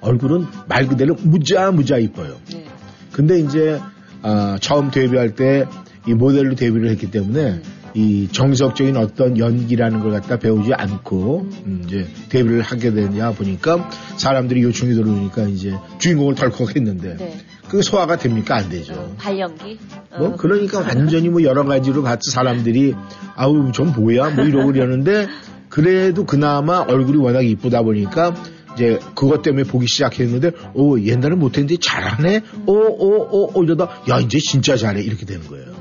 [0.00, 2.36] 얼굴은 말 그대로 무자 무자 이뻐요.
[2.50, 2.64] 네.
[3.12, 3.80] 근데 이제
[4.22, 5.66] 아, 처음 데뷔할 때
[6.06, 7.62] 이 모델로 데뷔를 했기 때문에
[7.94, 14.62] 이 정석적인 어떤 연기라는 걸 갖다 배우지 않고 음, 이제 데뷔를 하게 되냐 보니까 사람들이
[14.64, 17.38] 요청이 들어오니까 이제 주인공을 덜컥 했는데 네.
[17.68, 19.14] 그게 소화가 됩니까 안 되죠.
[19.16, 19.78] 발연기.
[20.18, 20.36] 뭐 어.
[20.36, 22.94] 그러니까 완전히 뭐 여러 가지로 같이 사람들이
[23.36, 25.28] 아우 좀 뭐야 뭐 이러고 그러는데
[25.68, 28.34] 그래도 그나마 얼굴이 워낙 이쁘다 보니까
[28.74, 35.00] 이제 그것 때문에 보기 시작했는데 오 옛날에 못했는데 잘하네 오오오 이러다 야 이제 진짜 잘해
[35.00, 35.74] 이렇게 되는 거예요.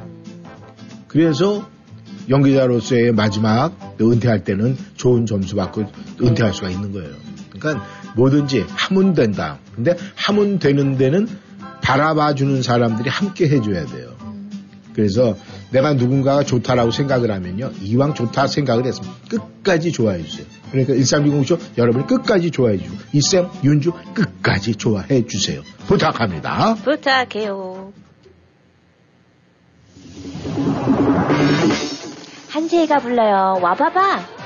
[1.08, 1.68] 그래서
[2.30, 5.86] 연기자로서의 마지막 은퇴할 때는 좋은 점수 받고
[6.22, 7.12] 은퇴할 수가 있는 거예요.
[7.50, 9.60] 그러니까 뭐든지 하면 된다.
[9.76, 11.28] 근데 하면 되는 데는
[11.82, 14.14] 바라봐주는 사람들이 함께 해줘야 돼요.
[14.94, 15.36] 그래서
[15.72, 17.72] 내가 누군가가 좋다라고 생각을 하면요.
[17.82, 20.46] 이왕 좋다 생각을 했으면 끝까지 좋아해 주세요.
[20.72, 25.62] 그러니까 1320쇼 여러분이 끝까지 좋아해 주고 이쌤, 윤주 끝까지 좋아해 주세요.
[25.88, 26.76] 부탁합니다.
[26.76, 27.94] 부탁해요.
[32.54, 33.58] 한세희가 불러요.
[33.64, 34.43] 와봐봐.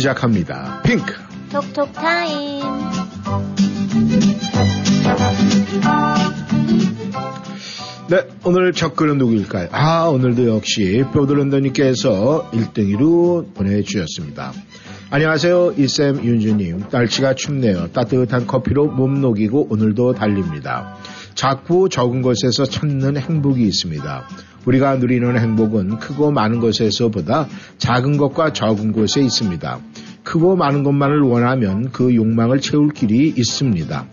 [0.00, 0.82] 시작합니다.
[0.82, 1.14] 핑크.
[1.50, 2.62] 톡톡 타임.
[8.08, 9.68] 네, 오늘 첫 글은 누구일까요?
[9.72, 14.52] 아, 오늘도 역시 뼈드런더님께서 1등으로 보내주셨습니다.
[15.10, 16.84] 안녕하세요, 이쌤 윤주님.
[16.90, 17.88] 날씨가 춥네요.
[17.92, 20.96] 따뜻한 커피로 몸 녹이고 오늘도 달립니다.
[21.34, 24.28] 작고 적은 것에서 찾는 행복이 있습니다.
[24.66, 27.48] 우리가 누리는 행복은 크고 많은 것에서보다
[27.78, 29.78] 작은 것과 적은 곳에 있습니다.
[30.22, 34.06] 크고 많은 것만을 원하면 그 욕망을 채울 길이 있습니다.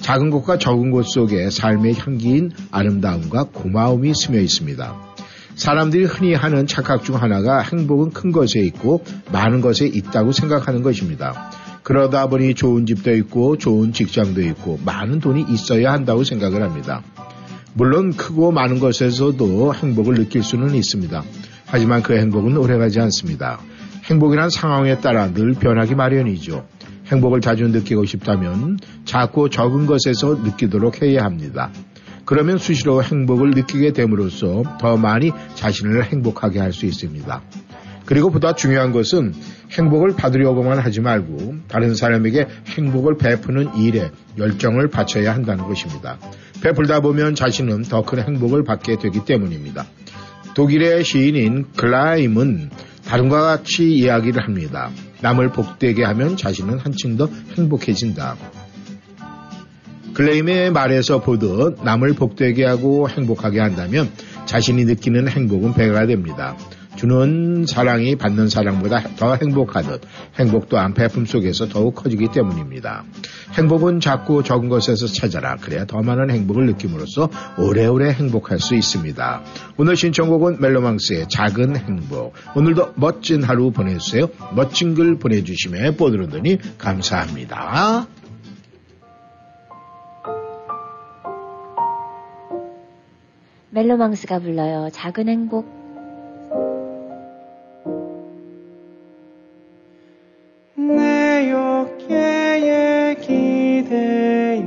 [0.00, 5.08] 작은 것과 적은 것 속에 삶의 향기인 아름다움과 고마움이 스며 있습니다.
[5.54, 11.50] 사람들이 흔히 하는 착각 중 하나가 행복은 큰 것에 있고 많은 것에 있다고 생각하는 것입니다.
[11.82, 17.02] 그러다 보니 좋은 집도 있고 좋은 직장도 있고 많은 돈이 있어야 한다고 생각을 합니다.
[17.78, 21.22] 물론 크고 많은 것에서도 행복을 느낄 수는 있습니다.
[21.64, 23.60] 하지만 그 행복은 오래가지 않습니다.
[24.02, 26.66] 행복이란 상황에 따라 늘 변하기 마련이죠.
[27.06, 31.70] 행복을 자주 느끼고 싶다면 작고 적은 것에서 느끼도록 해야 합니다.
[32.24, 37.42] 그러면 수시로 행복을 느끼게 됨으로써 더 많이 자신을 행복하게 할 수 있습니다.
[38.06, 39.34] 그리고 보다 중요한 것은
[39.70, 46.18] 행복을 받으려고만 하지 말고 다른 사람에게 행복을 베푸는 일에 열정을 바쳐야 한다는 것입니다.
[46.62, 49.86] 베풀다 보면 자신은 더 큰 행복을 받게 되기 때문입니다.
[50.54, 52.70] 독일의 시인인 클라임은
[53.06, 54.90] 다른과 같이 이야기를 합니다.
[55.20, 58.36] 남을 복되게 하면 자신은 한층 더 행복해진다.
[60.14, 64.10] 클레임의 말에서 보듯 남을 복되게 하고 행복하게 한다면
[64.46, 66.56] 자신이 느끼는 행복은 배가 됩니다.
[66.98, 70.00] 주는 사랑이 받는 사랑보다 더 행복하듯
[70.34, 73.04] 행복도 안패품 속에서 더욱 커지기 때문입니다.
[73.52, 75.54] 행복은 작고 적은 것에서 찾아라.
[75.54, 79.42] 그래야 더 많은 행복을 느낌으로써 오래오래 행복할 수 있습니다.
[79.76, 82.32] 오늘 신청곡은 멜로망스의 작은 행복.
[82.56, 84.28] 오늘도 멋진 하루 보내주세요.
[84.56, 88.08] 멋진 글 보내주시면 뽀드런더니 감사합니다.
[93.70, 94.88] 멜로망스가 불러요.
[94.92, 95.77] 작은 행복.
[100.78, 104.62] 내 어깨에 기대어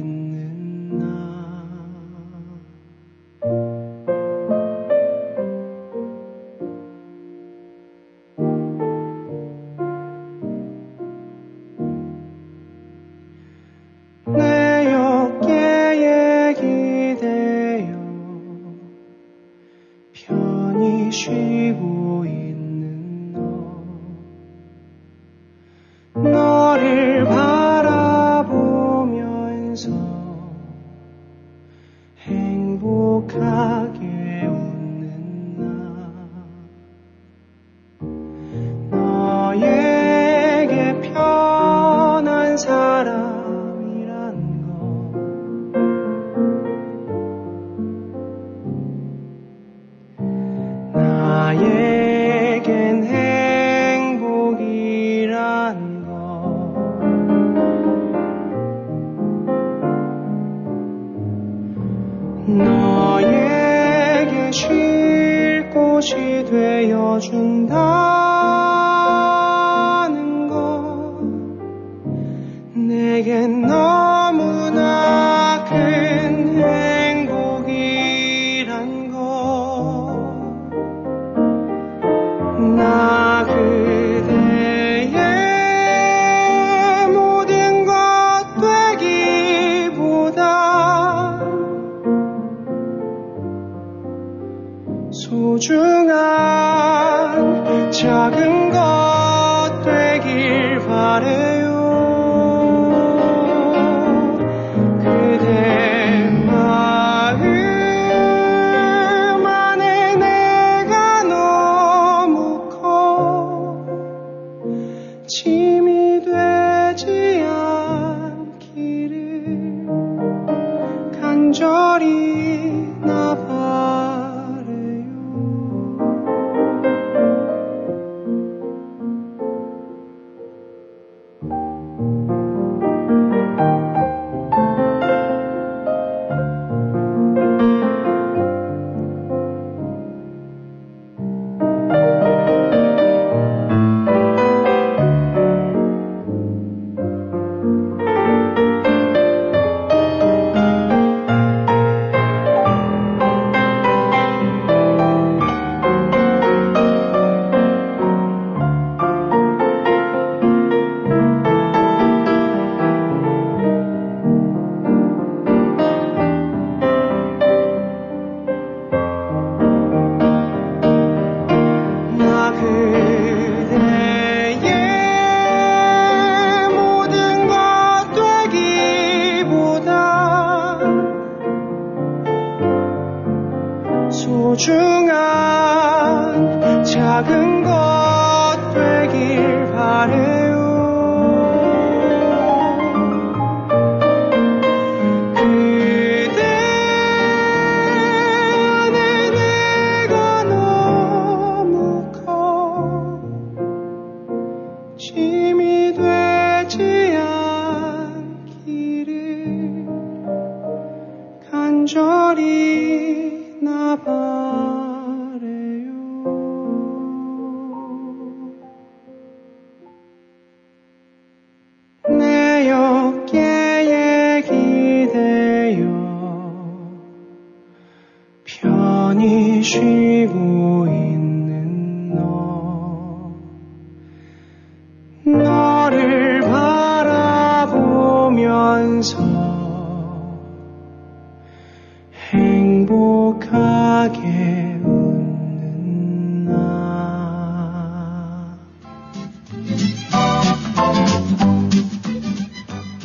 [243.31, 246.59] 행복하게 웃는 나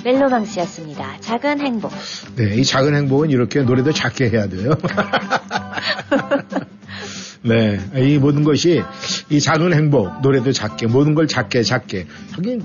[0.03, 1.19] 멜로망 씨였습니다.
[1.19, 1.91] 작은 행복.
[2.35, 4.71] 네, 이 작은 행복은 이렇게 노래도 작게 해야 돼요.
[7.43, 8.81] 네, 이 모든 것이
[9.29, 12.07] 이 작은 행복, 노래도 작게, 모든 걸 작게, 작게.
[12.31, 12.63] 하긴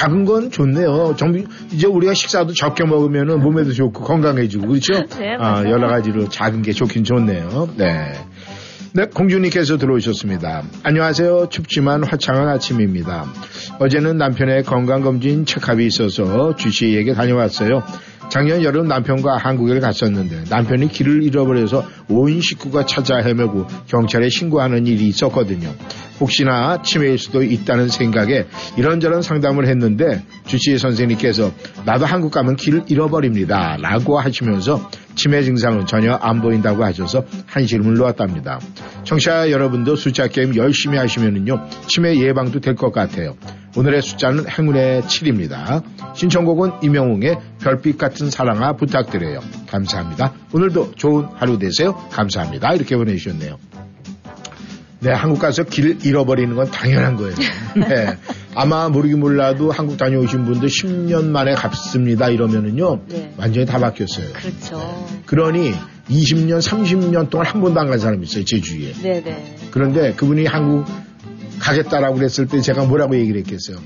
[0.00, 1.14] 작은 건 좋네요.
[1.18, 1.34] 정
[1.72, 4.94] 이제 우리가 식사도 적게 먹으면 몸에도 좋고 건강해지고 그렇죠?
[5.18, 5.62] 네, 아.
[5.64, 7.68] 여러 가지로 작은 게 좋긴 좋네요.
[7.76, 8.12] 네.
[8.94, 10.62] 네, 공주님께서 들어오셨습니다.
[10.84, 11.48] 안녕하세요.
[11.50, 13.26] 춥지만 화창한 아침입니다.
[13.78, 17.82] 어제는 남편의 건강검진 체크업이 있어서 주치의에게 다녀왔어요.
[18.30, 25.08] 작년 여름 남편과 한국에 갔었는데 남편이 길을 잃어버려서 온 식구가 찾아 헤매고 경찰에 신고하는 일이
[25.08, 25.74] 있었거든요.
[26.20, 28.46] 혹시나 치매일 수도 있다는 생각에
[28.76, 31.50] 이런저런 상담을 했는데 주치의 선생님께서
[31.84, 33.76] 나도 한국 가면 길을 잃어버립니다.
[33.80, 38.60] 라고 하시면서 치매 증상은 전혀 안 보인다고 하셔서 한시름을 놓았답니다.
[39.04, 43.36] 청취자 여러분도 숫자 게임 열심히 하시면은요 치매 예방도 될 것 같아요.
[43.76, 45.82] 오늘의 숫자는 행운의 7입니다.
[46.14, 49.40] 신청곡은 이명웅의 별빛 같은 사랑아 부탁드려요.
[49.68, 50.32] 감사합니다.
[50.52, 51.94] 오늘도 좋은 하루 되세요.
[52.10, 52.74] 감사합니다.
[52.74, 53.58] 이렇게 보내주셨네요.
[55.00, 57.34] 네, 한국 가서 길 잃어버리는 건 당연한 거예요.
[57.76, 58.16] 네.
[58.54, 63.00] 아마 모르긴 몰라도 한국 다녀오신 분들 10년 만에 갔습니다 이러면은요.
[63.08, 63.32] 네.
[63.38, 64.26] 완전히 다 바뀌었어요.
[64.34, 65.06] 그렇죠.
[65.24, 65.72] 그러니
[66.10, 68.92] 20년, 30년 동안 한 번도 안 간 사람이 있어요, 제주에.
[68.92, 69.56] 네네.
[69.70, 70.84] 그런데 그분이 한국
[71.60, 73.78] 가겠다라고 그랬을 때 제가 뭐라고 얘기를 했겠어요.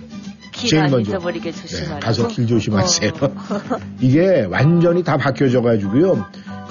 [0.53, 1.13] 길 제일 안 먼저.
[1.13, 1.99] 네.
[2.01, 3.11] 가서 길 조심하세요.
[3.21, 3.35] 어.
[4.01, 6.25] 이게 완전히 다 바뀌어져 가지고요.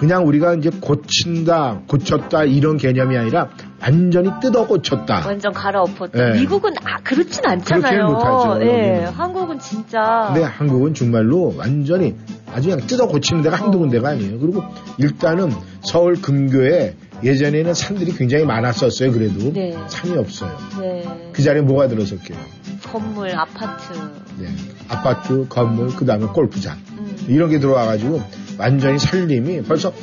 [0.04, 3.48] 그냥 우리가 이제 고친다, 고쳤다 이런 개념이 아니라
[3.82, 5.24] 완전히 뜯어 고쳤다.
[5.26, 6.18] 완전 갈아엎었죠.
[6.18, 6.42] 네.
[6.42, 7.82] 미국은 아 그렇진 않잖아요.
[7.82, 9.06] 그렇게는 못하죠, 예.
[9.06, 12.16] 한국은 진짜 근데 한국은 정말로 완전히
[12.54, 14.40] 아주 그냥 뜯어 고치는 데가 한두 군데가 아니에요.
[14.40, 14.62] 그리고
[14.98, 19.10] 일단은 서울 근교에 예전에는 산들이 굉장히 많았었어요.
[19.14, 19.74] 그래도 네.
[19.88, 20.52] 산이 없어요.
[20.82, 22.38] 네, 그 자리에 뭐가 들어섰게요?
[22.92, 23.94] 건물, 아파트.
[24.38, 24.50] 네.
[24.90, 26.78] 아파트, 건물, 그 다음에 골프장.
[26.98, 27.16] 음.
[27.30, 29.94] 이런 게 들어와가지고 완전히 살림이 벌써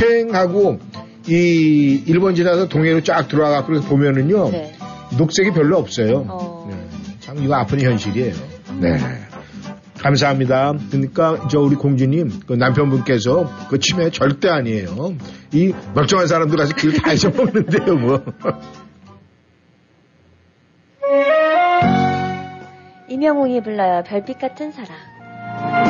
[0.00, 0.78] 횡하고
[1.26, 4.74] 이 일본 지나서 동해로 쫙 들어와갖고 그래서 보면은요 네.
[5.16, 6.24] 녹색이 별로 없어요.
[6.28, 6.66] 어.
[6.70, 6.76] 네.
[7.20, 8.34] 참 이거 아픈 현실이에요.
[8.80, 8.98] 네.
[9.98, 10.74] 감사합니다.
[10.90, 15.14] 그러니까 저 우리 공주님 그 남편분께서 그 치매 절대 아니에요.
[15.52, 18.24] 이 멀쩡한 사람들 가서 길다 잊어먹는데요, 뭐.
[23.08, 24.04] 이명웅이 불러요.
[24.06, 25.87] 별빛 같은 사랑.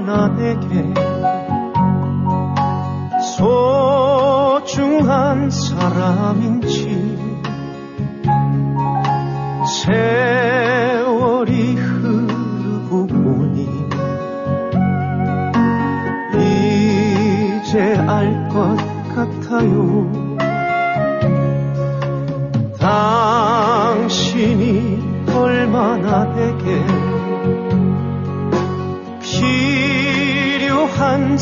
[0.00, 0.94] 내게
[4.66, 7.18] 소중한 사람인지
[9.84, 13.68] 세월이 흐르고 보니
[16.34, 18.76] 이제 알 것
[19.14, 20.10] 같아요.
[24.02, 24.98] 당신이
[25.34, 27.01] 얼마나 내게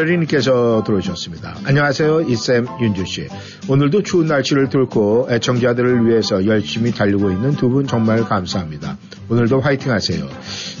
[0.00, 1.56] 힐러리님께서 들어오셨습니다.
[1.64, 3.28] 안녕하세요, 이쌤 윤주 씨.
[3.68, 8.96] 오늘도 추운 날씨를 뚫고 애청자들을 위해서 열심히 달리고 있는 두 분 정말 감사합니다.
[9.28, 10.26] 오늘도 화이팅 하세요.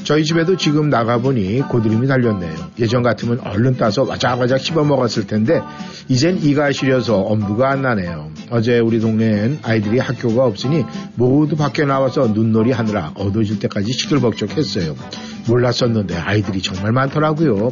[0.02, 2.52] 저희 집에도 지금 나가보니 고드름이 달렸네요.
[2.80, 5.60] 예전 같으면 얼른 따서 와작와작 씹어 먹었을 텐데,
[6.08, 8.30] 이젠 이가 시려서 엄두가 안 나네요.
[8.50, 10.84] 어제 우리 동네엔 아이들이 학교가 없으니
[11.14, 14.96] 모두 밖에 나와서 눈놀이 하느라 어두워질 때까지 시끌벅적했어요.
[15.46, 17.70] 몰랐었는데 아이들이 정말 많더라고요.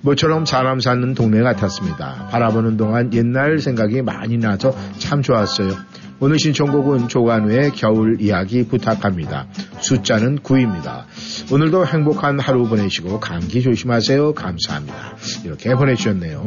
[0.00, 2.28] 모처럼 사람 사는 동네 같았습니다.
[2.30, 5.72] 바라보는 동안 옛날 생각이 많이 나서 참 좋았어요.
[6.20, 9.46] 오늘 신청곡은 조관우의 겨울 이야기 부탁합니다.
[9.80, 11.04] 숫자는 9입니다.
[11.52, 14.34] 오늘도 행복한 하루 보내시고 감기 조심하세요.
[14.34, 15.14] 감사합니다.
[15.44, 16.44] 이렇게 보내주셨네요.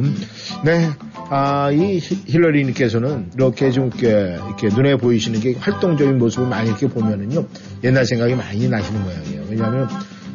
[0.64, 0.90] 네,
[1.30, 7.46] 아, 이 히- 힐러리님께서는 이렇게 좀 이렇게 눈에 보이시는 게 활동적인 모습을 많이 이렇게 보면은요
[7.82, 9.44] 옛날 생각이 많이 나시는 모양이에요.
[9.48, 9.88] 왜냐하면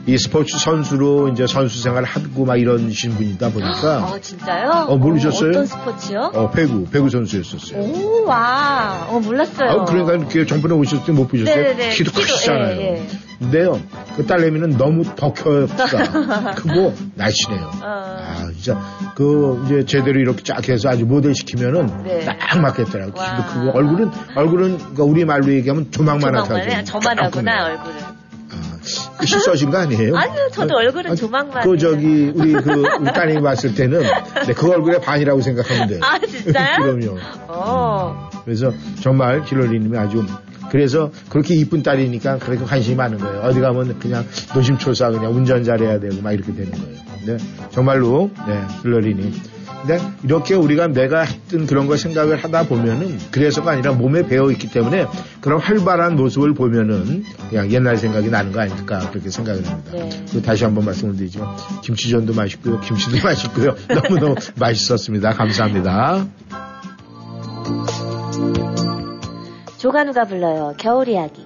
[0.07, 4.85] 이 스포츠 선수로 이제 선수 생활을 하고 막 이러신 분이다 보니까 어, 진짜요?
[4.88, 5.49] 어, 모르셨어요?
[5.49, 6.31] 어 떤 스포츠요?
[6.34, 7.81] 어, 배구, 배구 선수였었어요.
[7.81, 9.05] 오, 와.
[9.09, 9.69] 어, 몰랐어요.
[9.69, 11.55] 아, 그러니까 이렇게 전번에 오셨을 때 못 보셨어요?
[11.55, 11.89] 네네네.
[11.89, 12.77] 키도 키도, 크시잖아요.
[12.77, 13.07] 예, 예.
[13.39, 13.79] 근데요,
[14.15, 15.67] 그 딸내미는 너무 더 커요.
[16.55, 17.65] 크고, 날씬해요.
[17.65, 18.79] 어, 아, 진짜,
[19.13, 22.25] 그, 이제 제대로 이렇게 쫙 해서 아주 모델 시키면은 네.
[22.25, 23.13] 딱 맞겠더라고요.
[23.13, 23.45] 키도 와.
[23.45, 26.69] 크고, 얼굴은, 얼굴은, 그러니까 우리 말로 얘기하면 조망만한 조망만해.
[26.71, 26.85] 사진.
[26.85, 28.16] 저만 하구나, 얼굴은.
[29.18, 30.15] 그 실수하신 거 아니에요?
[30.15, 31.77] 아니요, 저도 얼굴은 조망만 그.
[31.77, 35.99] 저기 우리 그 우리 따님이 봤을 때는 네, 그 얼굴의 반이라고 생각하면 돼요.
[36.03, 36.77] 아, 진짜요?
[36.81, 37.18] 그럼요.
[37.47, 38.30] 어.
[38.45, 40.26] 그래서 정말 힐러리님이 아주
[40.69, 43.41] 그래서 그렇게 이쁜 딸이니까 그렇게 관심이 많은 거예요.
[43.41, 46.97] 어디 가면 그냥 노심초사 그냥 운전 잘해야 되고 막 이렇게 되는 거예요.
[47.26, 47.38] 네,
[47.72, 49.56] 정말로 네, 힐러리님.
[49.82, 54.70] 근데 이렇게 우리가 내가 했던 그런 걸 생각을 하다 보면은 그래서가 아니라 몸에 배어 있기
[54.70, 55.06] 때문에
[55.40, 59.91] 그런 활발한 모습을 보면은 그냥 옛날 생각이 나는 거 아닐까 그렇게 생각을 합니다.
[59.94, 60.41] 네.
[60.41, 65.32] 다시 한번 말씀을 드리지만 김치전도 맛있고요, 김치도 맛있고요, 너무너무 맛있었습니다.
[65.34, 66.28] 감사합니다.
[69.78, 70.74] 조간우가 불러요.
[70.78, 71.45] 겨울 이야기.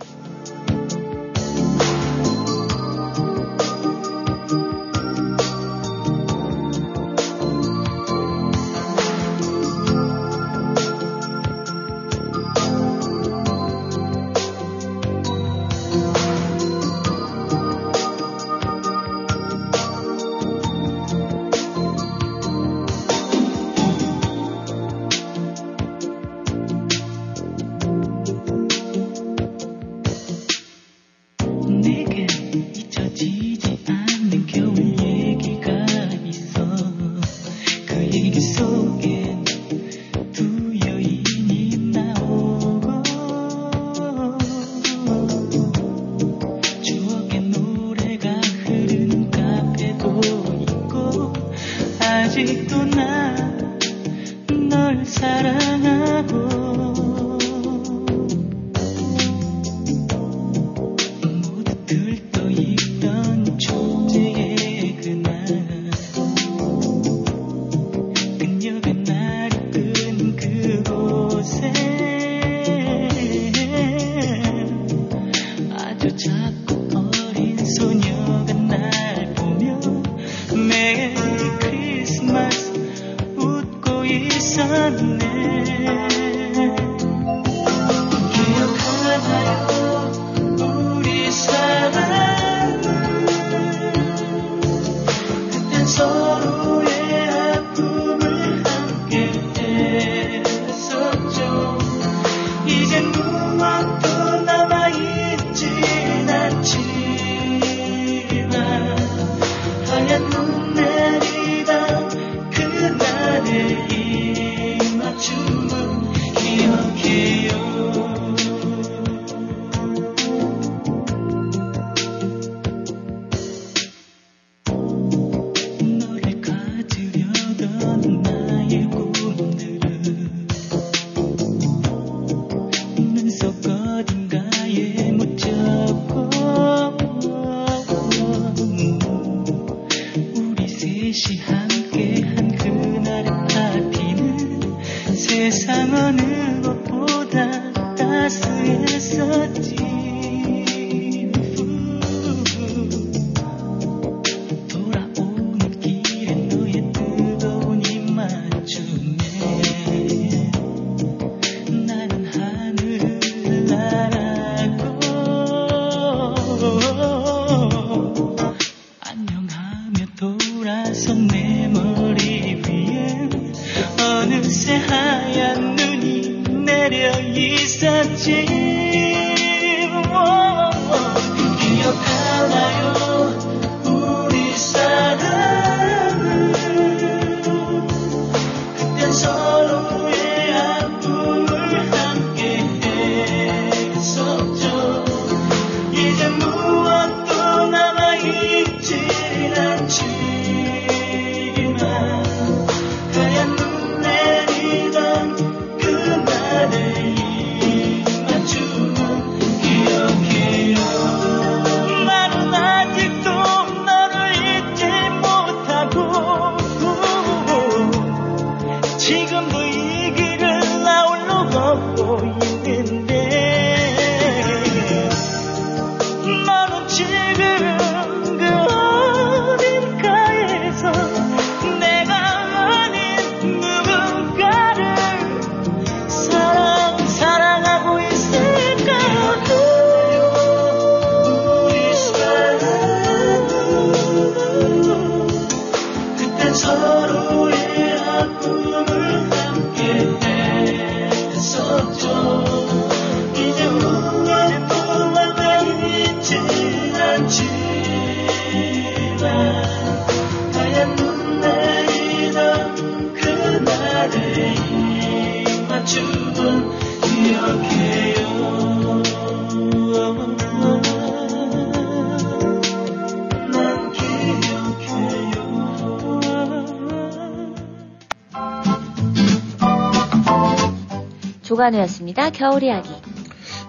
[281.52, 282.30] 조관우였습니다.
[282.30, 282.90] 겨울 이야기.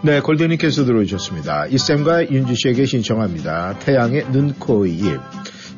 [0.04, 1.66] 네, 골드님께서 들어오셨습니다.
[1.66, 3.80] 이쌤과 윤주 씨에게 신청합니다.
[3.80, 5.18] 태양의 눈, 코, 입.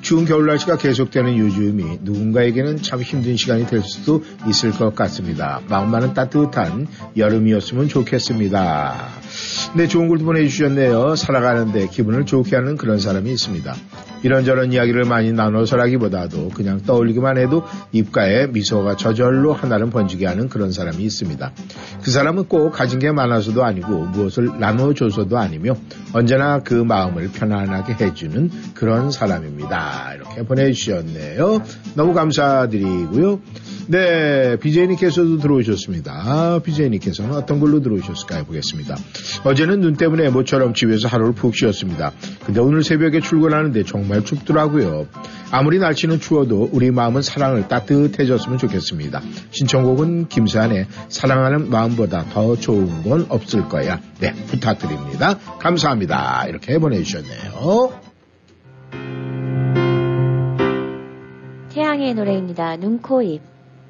[0.02, 5.62] 추운 겨울 날씨가 계속되는 요즘이 누군가에게는 참 힘든 시간이 될 수도 있을 것 같습니다.
[5.66, 9.08] 마음만은 따뜻한 여름이었으면 좋겠습니다.
[9.74, 11.16] 네, 좋은 글도 보내주셨네요.
[11.16, 13.74] 살아가는데 기분을 좋게 하는 그런 사람이 있습니다.
[14.24, 21.04] 이런저런 이야기를 많이 나눠서라기보다도 그냥 떠올리기만 해도 입가에 미소가 저절로 하나를 번지게 하는 그런 사람이
[21.04, 21.52] 있습니다.
[22.02, 25.74] 그 사람은 꼭 가진 게 많아서도 아니고 무엇을 나눠줘서도 아니며
[26.14, 30.14] 언제나 그 마음을 편안하게 해주는 그런 사람입니다.
[30.14, 31.62] 이렇게 보내주셨네요.
[31.94, 33.40] 너무 감사드리고요.
[33.86, 36.60] 네, BJ님께서도 들어오셨습니다.
[36.64, 38.44] BJ님께서는 어떤 걸로 들어오셨을까요?
[38.44, 38.96] 보겠습니다.
[39.44, 42.12] 어제는 눈 때문에 모처럼 집에서 하루를 푹 쉬었습니다.
[42.46, 45.06] 근데 오늘 새벽에 출근하는데 정말 춥더라고요.
[45.50, 49.20] 아무리 날씨는 추워도 우리 마음은 사랑을 따뜻해졌으면 좋겠습니다.
[49.50, 54.00] 신청곡은 김세한의 사랑하는 마음보다 더 좋은 건 없을 거야.
[54.18, 55.38] 네, 부탁드립니다.
[55.58, 56.46] 감사합니다.
[56.48, 57.92] 이렇게 보내주셨네요.
[61.70, 62.76] 태양의 노래입니다.
[62.76, 63.53] 눈, 코, 입.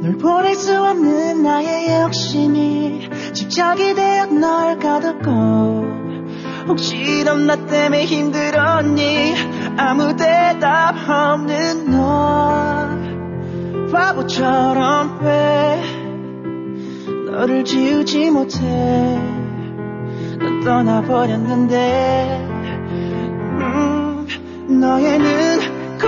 [0.00, 5.86] 널 보낼 수 없는 나의 욕심이 집착이 되어 널 가뒀고
[6.68, 9.34] 혹시 넌 나 때문에 힘들었니?
[9.76, 12.88] 아무 대답 없는 너
[13.92, 15.82] 바보처럼 왜
[17.30, 18.58] 너를 지우지 못해?
[20.38, 22.46] 넌 떠나버렸는데.
[23.60, 24.26] 음,
[24.80, 25.60] 너의 눈,
[25.98, 26.06] 코,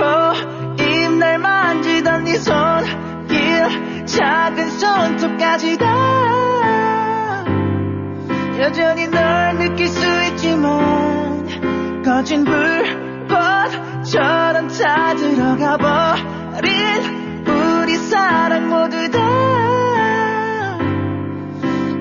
[0.83, 5.85] 입 날 만지던 네손 길 작은 손톱까지 다.
[8.59, 13.27] 여전히 널 느낄 수 있지만 거진 불꽃처럼
[14.67, 19.19] 다 들어가 버린 우리 사랑 모두 다.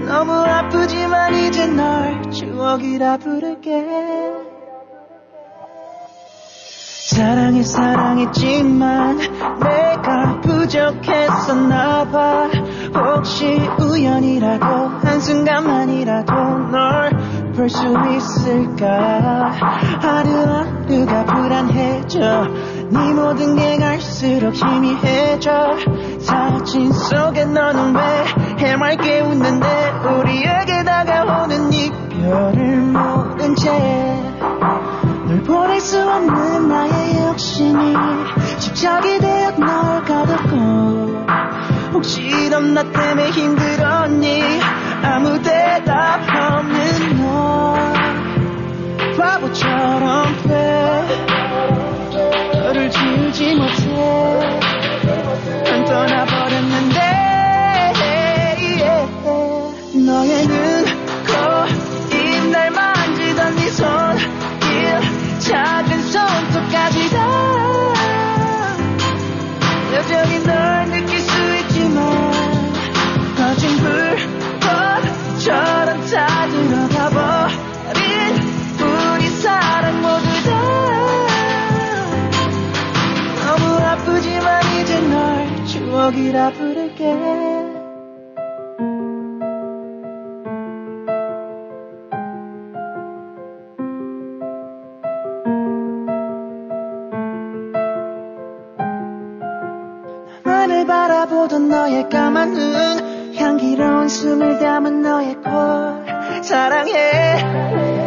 [0.07, 4.40] 너무 아프지만 이제 널 추억이라 부를게
[7.21, 9.19] 사랑해 사랑했지만
[9.61, 12.49] 내가 부족했었나 봐.
[12.95, 14.67] 혹시 우연이라도
[15.05, 16.33] 한순간만이라도
[16.73, 17.11] 널
[17.55, 17.85] 볼 수
[18.17, 19.53] 있을까?
[20.01, 22.47] 하루하루가 불안해져
[22.89, 25.77] 네 모든 게 갈수록 희미해져.
[26.21, 34.21] 사진 속에 너는 왜 해맑게 웃는데 우리에게 다가오는 이별을 모른 채
[35.31, 37.95] 널 보낼 수 없는 나의 욕심이
[38.59, 41.25] 집착이 되어 널 가뒀고.
[41.93, 44.43] 혹시 넌 나 때문에 힘들었니?
[45.05, 47.77] 아무 대답 없는 너.
[49.17, 51.05] 바보처럼 왜
[52.55, 53.87] 너를 지우지 못해.
[55.65, 56.65] 난 떠나버렸
[86.11, 87.15] 추억이라 부를게.
[100.45, 106.43] 나만을 바라보던 너의 까만 눈 향기로운 숨을 담은 너의 콜.
[106.43, 107.39] 사랑해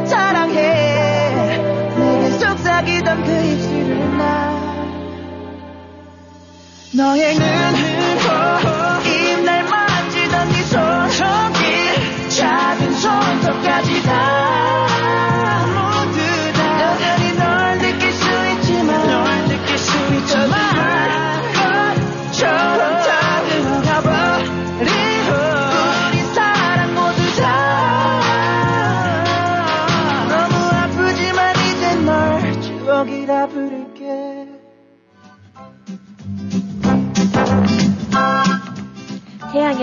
[0.06, 1.58] 사랑해.
[1.98, 4.54] 내게 속삭이던 그 입술을 나
[6.96, 7.63] 너의 눈,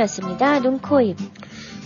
[0.04, 0.60] 태양이었습니다.
[0.60, 1.16] 눈, 코, 입.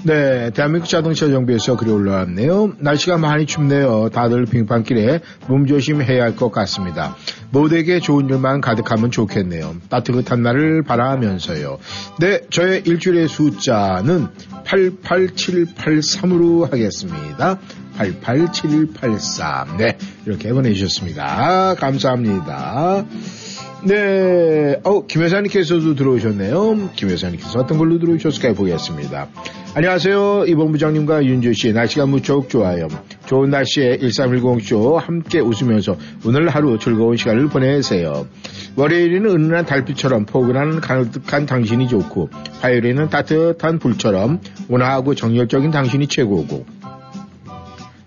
[0.04, 2.74] 네, 대한민국 자동차 정비에서 글이 올라왔네요.
[2.78, 4.10] 날씨가 많이 춥네요.
[4.10, 7.16] 다들 빙판길에 몸조심해야 할 것 같습니다.
[7.50, 9.76] 모두에게 좋은 일만 가득하면 좋겠네요.
[9.88, 11.78] 따뜻한 날을 바라면서요.
[12.20, 14.28] 네, 저의 일주일의 숫자는
[14.64, 17.58] 88783으로 하겠습니다.
[17.96, 19.76] 887183.
[19.78, 19.96] 네,
[20.26, 21.76] 이렇게 보내주셨습니다.
[21.76, 23.04] 감사합니다.
[23.86, 26.88] 네, 어, 김 회사님께서도 들어오셨네요.
[26.96, 28.54] 김 회사님께서 어떤 걸로 들어오셨을까요?
[28.54, 29.28] 보겠습니다.
[29.74, 30.46] 안녕하세요.
[30.46, 31.70] 이본 부장님과 윤주 씨.
[31.74, 32.88] 날씨가 무척 좋아요.
[33.26, 38.26] 좋은 날씨에 1310쇼 함께 웃으면서 오늘 하루 즐거운 시간을 보내세요.
[38.76, 42.30] 월요일에는 은은한 달빛처럼 포근한 가득한 당신이 좋고,
[42.62, 44.40] 화요일에는 따뜻한 불처럼
[44.70, 46.64] 온화하고 정열적인 당신이 최고고,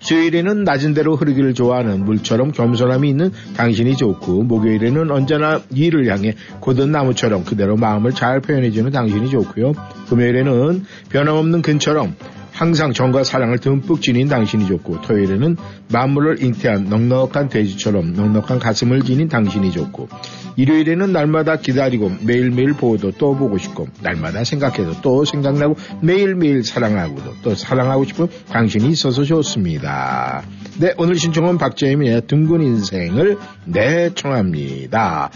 [0.08, 6.94] 수요일에는 낮은 대로 흐르기를 좋아하는 물처럼 겸손함이 있는 당신이 좋고 목요일에는 언제나 일을 향해 고든
[6.94, 9.74] 나무처럼 그대로 마음을 잘 표현해주는 당신이 좋고요.
[10.08, 12.16] 금요일에는 변함없는 근처럼
[12.58, 15.58] 항상 정과 사랑을 듬뿍 지닌 당신이 좋고 토요일에는
[15.92, 20.10] 만물을 잉태한 넉넉한 돼지처럼 넉넉한 가슴을 지닌 당신이 좋고
[20.56, 27.54] 일요일에는 날마다 기다리고 매일매일 보고도 또 보고 싶고 날마다 생각해도 또 생각나고 매일매일 사랑하고도 또
[27.54, 30.42] 사랑하고 싶은 당신이 있어서 좋습니다.
[30.80, 35.30] 네 오늘 신청은 박재민의 둥근 인생을 네 청합니다.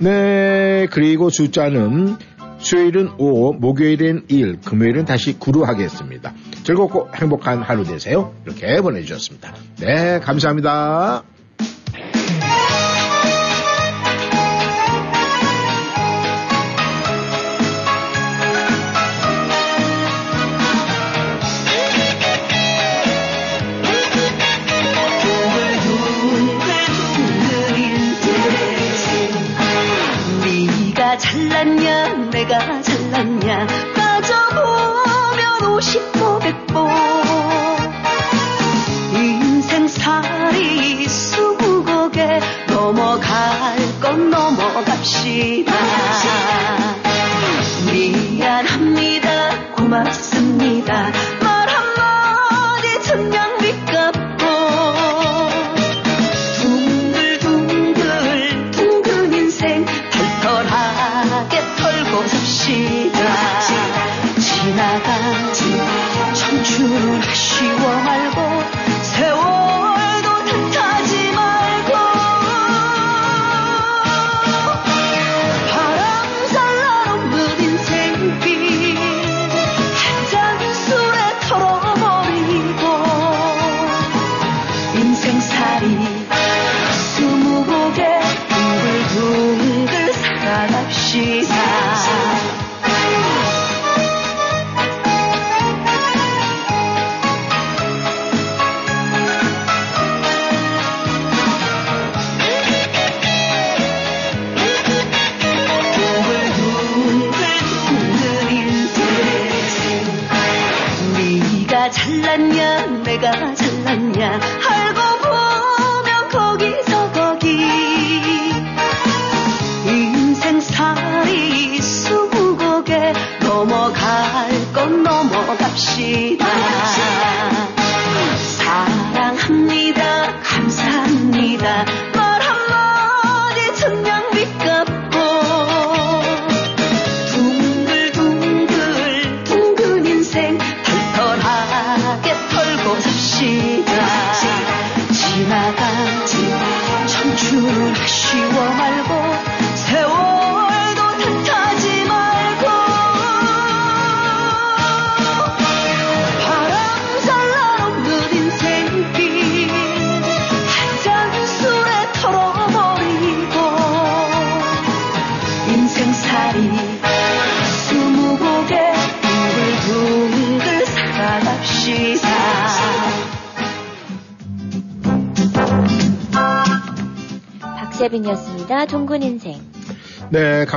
[0.00, 2.16] 네 그리고 숫자는
[2.64, 6.32] 수요일은 5, 목요일은 1, 금요일은 다시 9로 하겠습니다.
[6.64, 8.32] 즐겁고 행복한 하루 되세요.
[8.46, 9.54] 이렇게 보내주셨습니다.
[9.80, 11.33] 네, 감사합니다.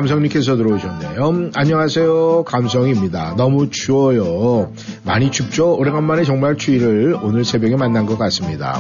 [0.08, 1.52] 감성님께서 들어오셨네요.
[1.54, 2.44] 안녕하세요.
[2.46, 3.36] 감성입니다.
[3.36, 4.72] 너무 추워요.
[5.04, 5.76] 많이 춥죠?
[5.76, 8.80] 오래간만에 정말 추위를 오늘 새벽에 만난 것 같습니다.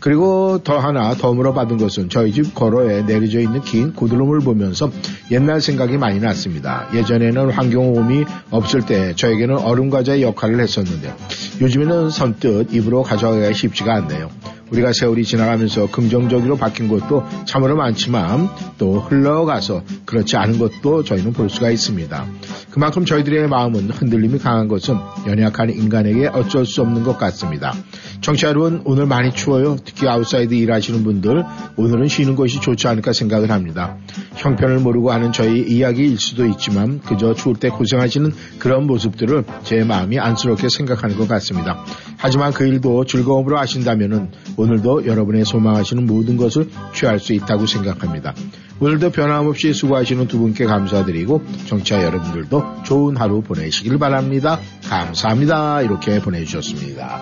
[0.00, 4.90] 그리고 더 하나 덤으로 받은 것은 저희 집 걸어에 내려져 있는 긴 고드름을 보면서
[5.30, 6.86] 옛날 생각이 많이 났습니다.
[6.92, 11.14] 예전에는 환경오염이 없을 때 저에게는 얼음과자의 역할을 했었는데
[11.62, 14.28] 요즘에는 선뜻 입으로 가져가기가 쉽지가 않네요.
[14.72, 21.50] 우리가 세월이 지나가면서 긍정적으로 바뀐 것도 참으로 많지만 또 흘러가서 그렇지 않은 것도 저희는 볼
[21.50, 22.26] 수가 있습니다.
[22.70, 24.96] 그만큼 저희들의 마음은 흔들림이 강한 것은
[25.26, 27.74] 연약한 인간에게 어쩔 수 없는 것 같습니다.
[28.22, 29.76] 청취자 여러분 오늘 많이 추워요.
[29.84, 31.44] 특히 outside 일하시는 분들
[31.76, 33.96] 오늘은 쉬는 것이 좋지 않을까 생각을 합니다.
[34.36, 40.20] 형편을 모르고 하는 저희 이야기일 수도 있지만 그저 추울 때 고생하시는 그런 모습들을 제 마음이
[40.20, 41.84] 안쓰럽게 생각하는 것 같습니다.
[42.16, 48.34] 하지만 그 일도 즐거움으로 하신다면 오늘도 여러분의 소망하시는 모든 것을 취할 수 있다고 생각합니다.
[48.78, 54.60] 오늘도 변함없이 수고하시는 두 분께 감사드리고 청취자 여러분들도 좋은 하루 보내시길 바랍니다.
[54.88, 55.82] 감사합니다.
[55.82, 57.20] 이렇게 보내주셨습니다.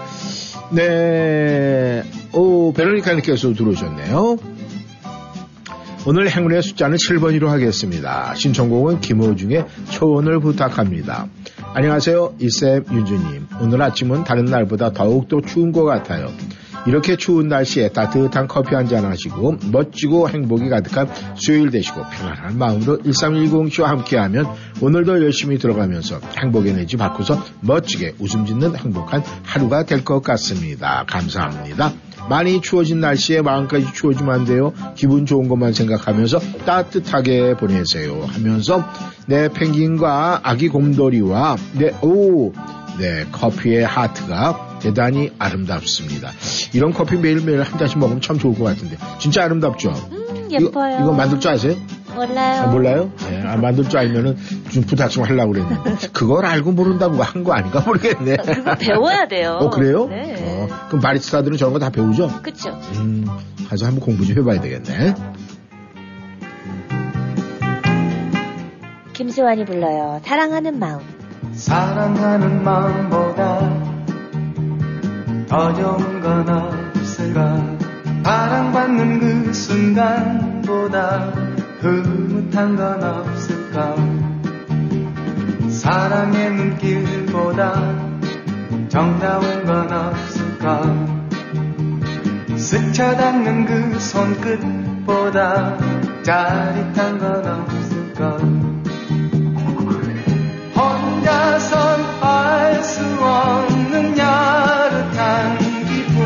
[0.72, 4.36] 네, 오 베로니카님께서 들어오셨네요.
[6.06, 8.34] 오늘 행운의 숫자는 7번으로 하겠습니다.
[8.34, 11.26] 신청곡은 김호중의 초원을 부탁합니다.
[11.74, 12.36] 안녕하세요.
[12.38, 13.48] 이쌤 윤주님.
[13.60, 16.32] 오늘 아침은 다른 날보다 더욱더 추운 것 같아요.
[16.86, 22.98] 이렇게 추운 날씨에 따뜻한 커피 한 잔 하시고 멋지고 행복이 가득한 수요일 되시고 편안한 마음으로
[22.98, 24.46] 1310쇼와 함께하면
[24.80, 31.04] 오늘도 열심히 들어가면서 행복 에너지 받고서 멋지게 웃음 짓는 행복한 하루가 될 것 같습니다.
[31.06, 31.92] 감사합니다.
[32.28, 34.72] 많이 추워진 날씨에 마음까지 추워지면 안 돼요.
[34.96, 38.24] 기분 좋은 것만 생각하면서 따뜻하게 보내세요.
[38.26, 38.82] 하면서
[39.26, 42.52] 내 펭귄과 아기 곰돌이와 내, 오,
[42.98, 46.30] 네, 커피의 하트가 대단히 아름답습니다.
[46.72, 48.96] 이런 커피 매일매일 한 잔씩 먹으면 참 좋을 것 같은데.
[49.18, 49.90] 진짜 아름답죠?
[50.12, 50.98] 음, 이거, 예뻐요.
[51.00, 51.74] 이거 만들 줄 아세요?
[52.14, 52.62] 몰라요.
[52.62, 53.12] 아, 몰라요?
[53.30, 54.36] 네, 아, 만들 줄 알면은
[54.72, 56.08] 좀 부탁 좀 하려고 그랬는데.
[56.12, 58.36] 그걸 알고 모른다고 한 거 아닌가 모르겠네.
[58.36, 59.58] 그거 배워야 돼요.
[59.60, 60.06] 어, 그래요?
[60.08, 60.34] 네.
[60.38, 62.28] 어, 그럼 바리스타들은 저런 거 다 배우죠?
[62.42, 62.70] 그쵸.
[62.96, 63.26] 음,
[63.68, 65.14] 가서 한번 공부 좀 해봐야 되겠네.
[69.12, 70.20] 김수환이 불러요.
[70.24, 70.98] 사랑하는 마음.
[71.52, 73.89] 사랑하는 마음보다
[75.50, 77.60] 더 좋은 건 없을까?
[78.22, 81.32] 사랑받는 그 순간보다
[81.80, 83.96] 흐뭇한 건 없을까?
[85.68, 87.82] 사랑의 눈길보다
[88.88, 90.82] 정다운 건 없을까?
[92.56, 95.76] 스쳐 닿는 그 손끝보다
[96.22, 98.36] 짜릿한 건 없을까?
[100.76, 104.59] 혼자선 알 수 없는 야
[105.20, 106.16] 릇한 기분.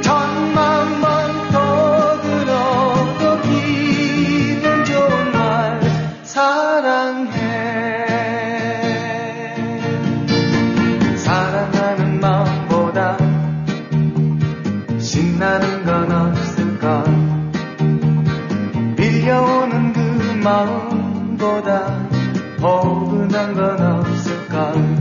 [0.00, 5.80] 천만 번 떠들어도 기분 좋은 말
[6.22, 7.32] 사랑해.
[11.16, 13.18] 사랑하는 마음보다
[15.00, 17.02] 신나는 건 없을까?
[18.96, 19.98] 밀려오는 그
[20.44, 22.06] 마음보다
[22.60, 24.97] 포근한 건 없을까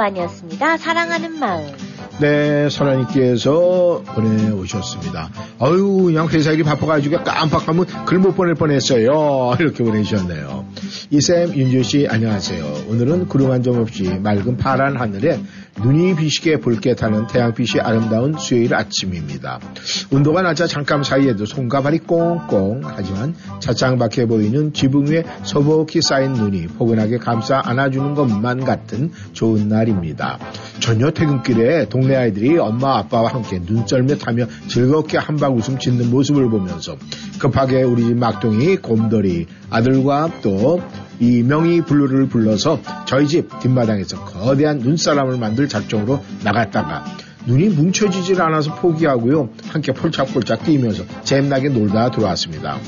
[0.00, 0.78] 김세환이었습니다.
[0.78, 1.66] 사랑하는 마음.
[2.20, 5.30] 네, 선아님께서 보내오셨습니다.
[5.58, 9.54] 아유, 그냥 회사 일이 바빠가지고 깜빡하면 글 못 보낼 뻔했어요.
[9.60, 10.64] 이렇게 보내주셨네요.
[11.12, 12.84] 이쌤, 윤주 씨, 안녕하세요.
[12.88, 15.40] 오늘은 구름 한 점 없이 맑은 파란 하늘에
[15.82, 19.58] 눈이 비시게 붉게 타는 태양빛이 아름다운 수요일 아침입니다.
[20.12, 26.32] 온도가 낮아 잠깐 사이에도 손과 발이 꽁꽁 하지만 차창 밖에 보이는 지붕 위에 소복히 쌓인
[26.34, 30.38] 눈이 포근하게 감싸 안아주는 것만 같은 좋은 날입니다.
[30.78, 36.96] 저녁 퇴근길에 동네 아이들이 엄마 아빠와 함께 눈썰매 타며 즐겁게 한방 웃음 짓는 모습을 보면서
[37.40, 40.80] 급하게 우리 집 막둥이 곰돌이 아들과 또
[41.18, 47.04] 이 명의 블루를 불러서 저희 집 뒷마당에서 거대한 눈사람을 만들 작정으로 나갔다가
[47.46, 49.50] 눈이 뭉쳐지질 않아서 포기하고요.
[49.68, 52.78] 함께 폴짝폴짝 뛰면서 잼나게 놀다 들어왔습니다.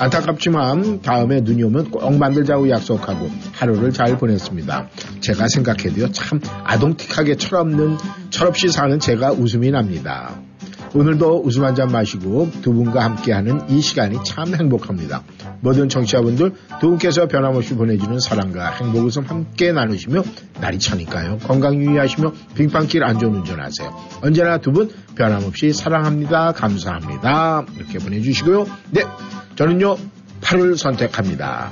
[0.00, 4.88] 안타깝지만 다음에 눈이 오면 꼭 만들자고 약속하고 하루를 잘 보냈습니다.
[5.20, 6.10] 제가 생각해도요.
[6.12, 7.98] 참 아동틱하게 철없는
[8.30, 10.40] 철없이 사는 제가 웃음이 납니다.
[10.92, 15.22] 오늘도 웃음 한 잔 마시고 두 분과 함께하는 이 시간이 참 행복합니다.
[15.60, 20.22] 모든 청취자분들 두 분께서 변함없이 보내주는 사랑과 행복 웃음 함께 나누시며
[20.60, 21.38] 날이 차니까요.
[21.38, 23.94] 건강 유의하시며 빙판길 안전운전 하세요.
[24.22, 26.52] 언제나 두 분 변함없이 사랑합니다.
[26.52, 27.66] 감사합니다.
[27.76, 28.66] 이렇게 보내주시고요.
[28.90, 29.02] 네,
[29.56, 29.96] 저는요
[30.40, 31.70] 8을 선택합니다.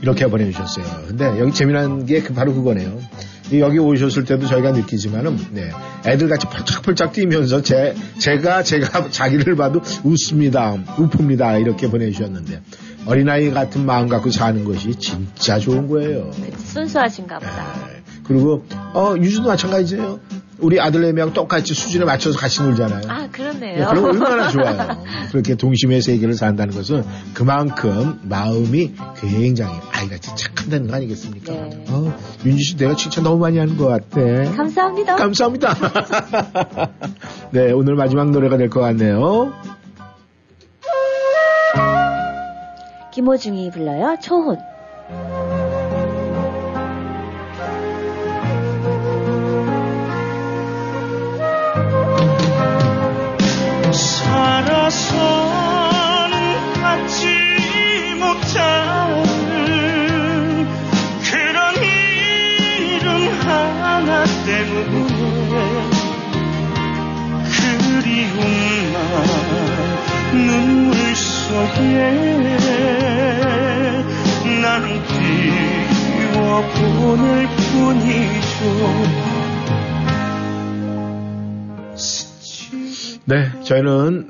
[0.00, 0.84] 이렇게 보내주셨어요.
[1.08, 2.98] 근데 여기 재미난 게 그- 바로 그거네요.
[3.52, 5.70] 이 여기 오셨을 때도 저희가 느끼지만은, 네.
[6.06, 10.76] 애들 같이 펄짝펄짝 뛰면서 제, 제가, 제가 자기를 봐도 웃습니다.
[10.98, 11.58] 웃습니다.
[11.58, 12.62] 이렇게 보내주셨는데.
[13.04, 16.30] 어린아이 같은 마음 갖고 사는 것이 진짜 좋은 거예요.
[16.56, 17.74] 순수하신가 보다.
[17.88, 18.02] 네.
[18.24, 18.64] 그리고,
[18.94, 20.20] 어, 유주도 마찬가지예요.
[20.62, 23.02] 우리 아들내미하고 똑같이 수준에 맞춰서 같이 놀잖아요.
[23.08, 23.88] 아, 네, 그렇네요.
[23.88, 25.04] 그럼 얼마나 좋아요.
[25.32, 31.52] 그렇게 동심의 세계를 산다는 것은 그만큼 마음이 굉장히 아이같이 착한다는 거 아니겠습니까?
[31.52, 31.84] 네.
[31.88, 32.16] 어,
[32.46, 34.20] 윤지 씨 내가 칭찬 너무 많이 하는 것 같아.
[34.56, 35.16] 감사합니다.
[35.16, 35.74] 감사합니다.
[37.50, 39.52] 네, 오늘 마지막 노래가 될 것 같네요.
[43.12, 44.16] 김호중이 불러요.
[44.22, 44.56] 초혼.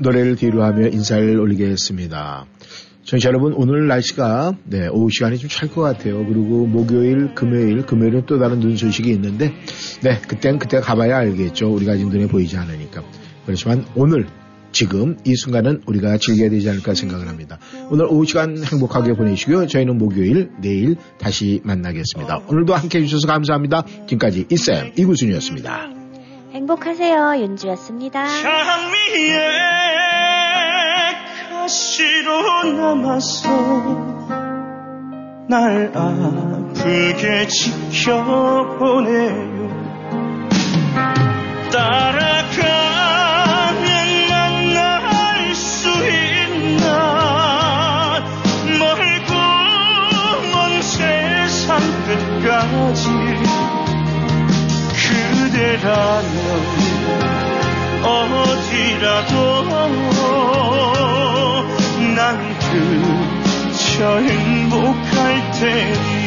[0.02, 2.46] 노래를 뒤로 하며 인사를 올리겠습니다.
[3.04, 6.24] 청취자 여러분, 오늘 날씨가, 네, 오후 시간이 좀 찰 것 같아요.
[6.24, 9.52] 그리고 목요일, 금요일, 금요일은 또 다른 눈 소식이 있는데,
[10.02, 11.72] 네, 그땐 그때 가봐야 알겠죠.
[11.72, 13.02] 우리가 지금 눈에 보이지 않으니까.
[13.44, 14.26] 그렇지만 오늘,
[14.70, 17.58] 지금 이 순간은 우리가 즐겨야 되지 않을까 생각을 합니다.
[17.90, 19.66] 오늘 오후 시간 행복하게 보내시고요.
[19.66, 22.44] 저희는 목요일, 내일 다시 만나겠습니다.
[22.48, 23.84] 오늘도 함께 해주셔서 감사합니다.
[24.06, 25.91] 지금까지 이쌤 이구순이었습니다.
[26.52, 27.36] 행복하세요.
[27.38, 28.26] 윤주였습니다.
[28.42, 29.72] 장미의
[31.62, 33.48] 가시로 남아서
[35.48, 38.72] 날 아프게 지켜보네요
[41.70, 42.66] 따라가면
[44.28, 46.90] 만날 수 있나
[48.78, 49.32] 멀고
[50.52, 53.21] 먼 세상 끝까지
[55.62, 56.26] 그대라면
[58.04, 59.62] 어디라도
[62.16, 66.21] 난 그저 행복할 테니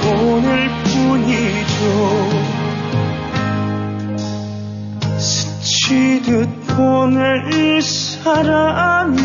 [0.00, 1.82] 보낼 뿐이죠.
[5.18, 9.18] 스치듯 보낼 사람이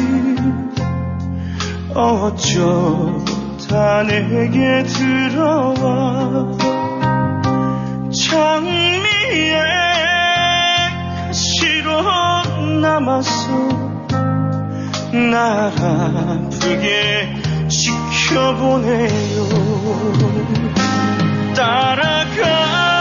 [1.93, 3.37] 어쩌다
[3.69, 5.75] 다 내게 들어와
[8.11, 9.61] 장미의
[11.27, 12.01] 가시로
[12.81, 13.67] 남아서
[15.11, 17.33] 날 아프게
[17.67, 19.66] 지켜보네요
[21.55, 22.96] 따라가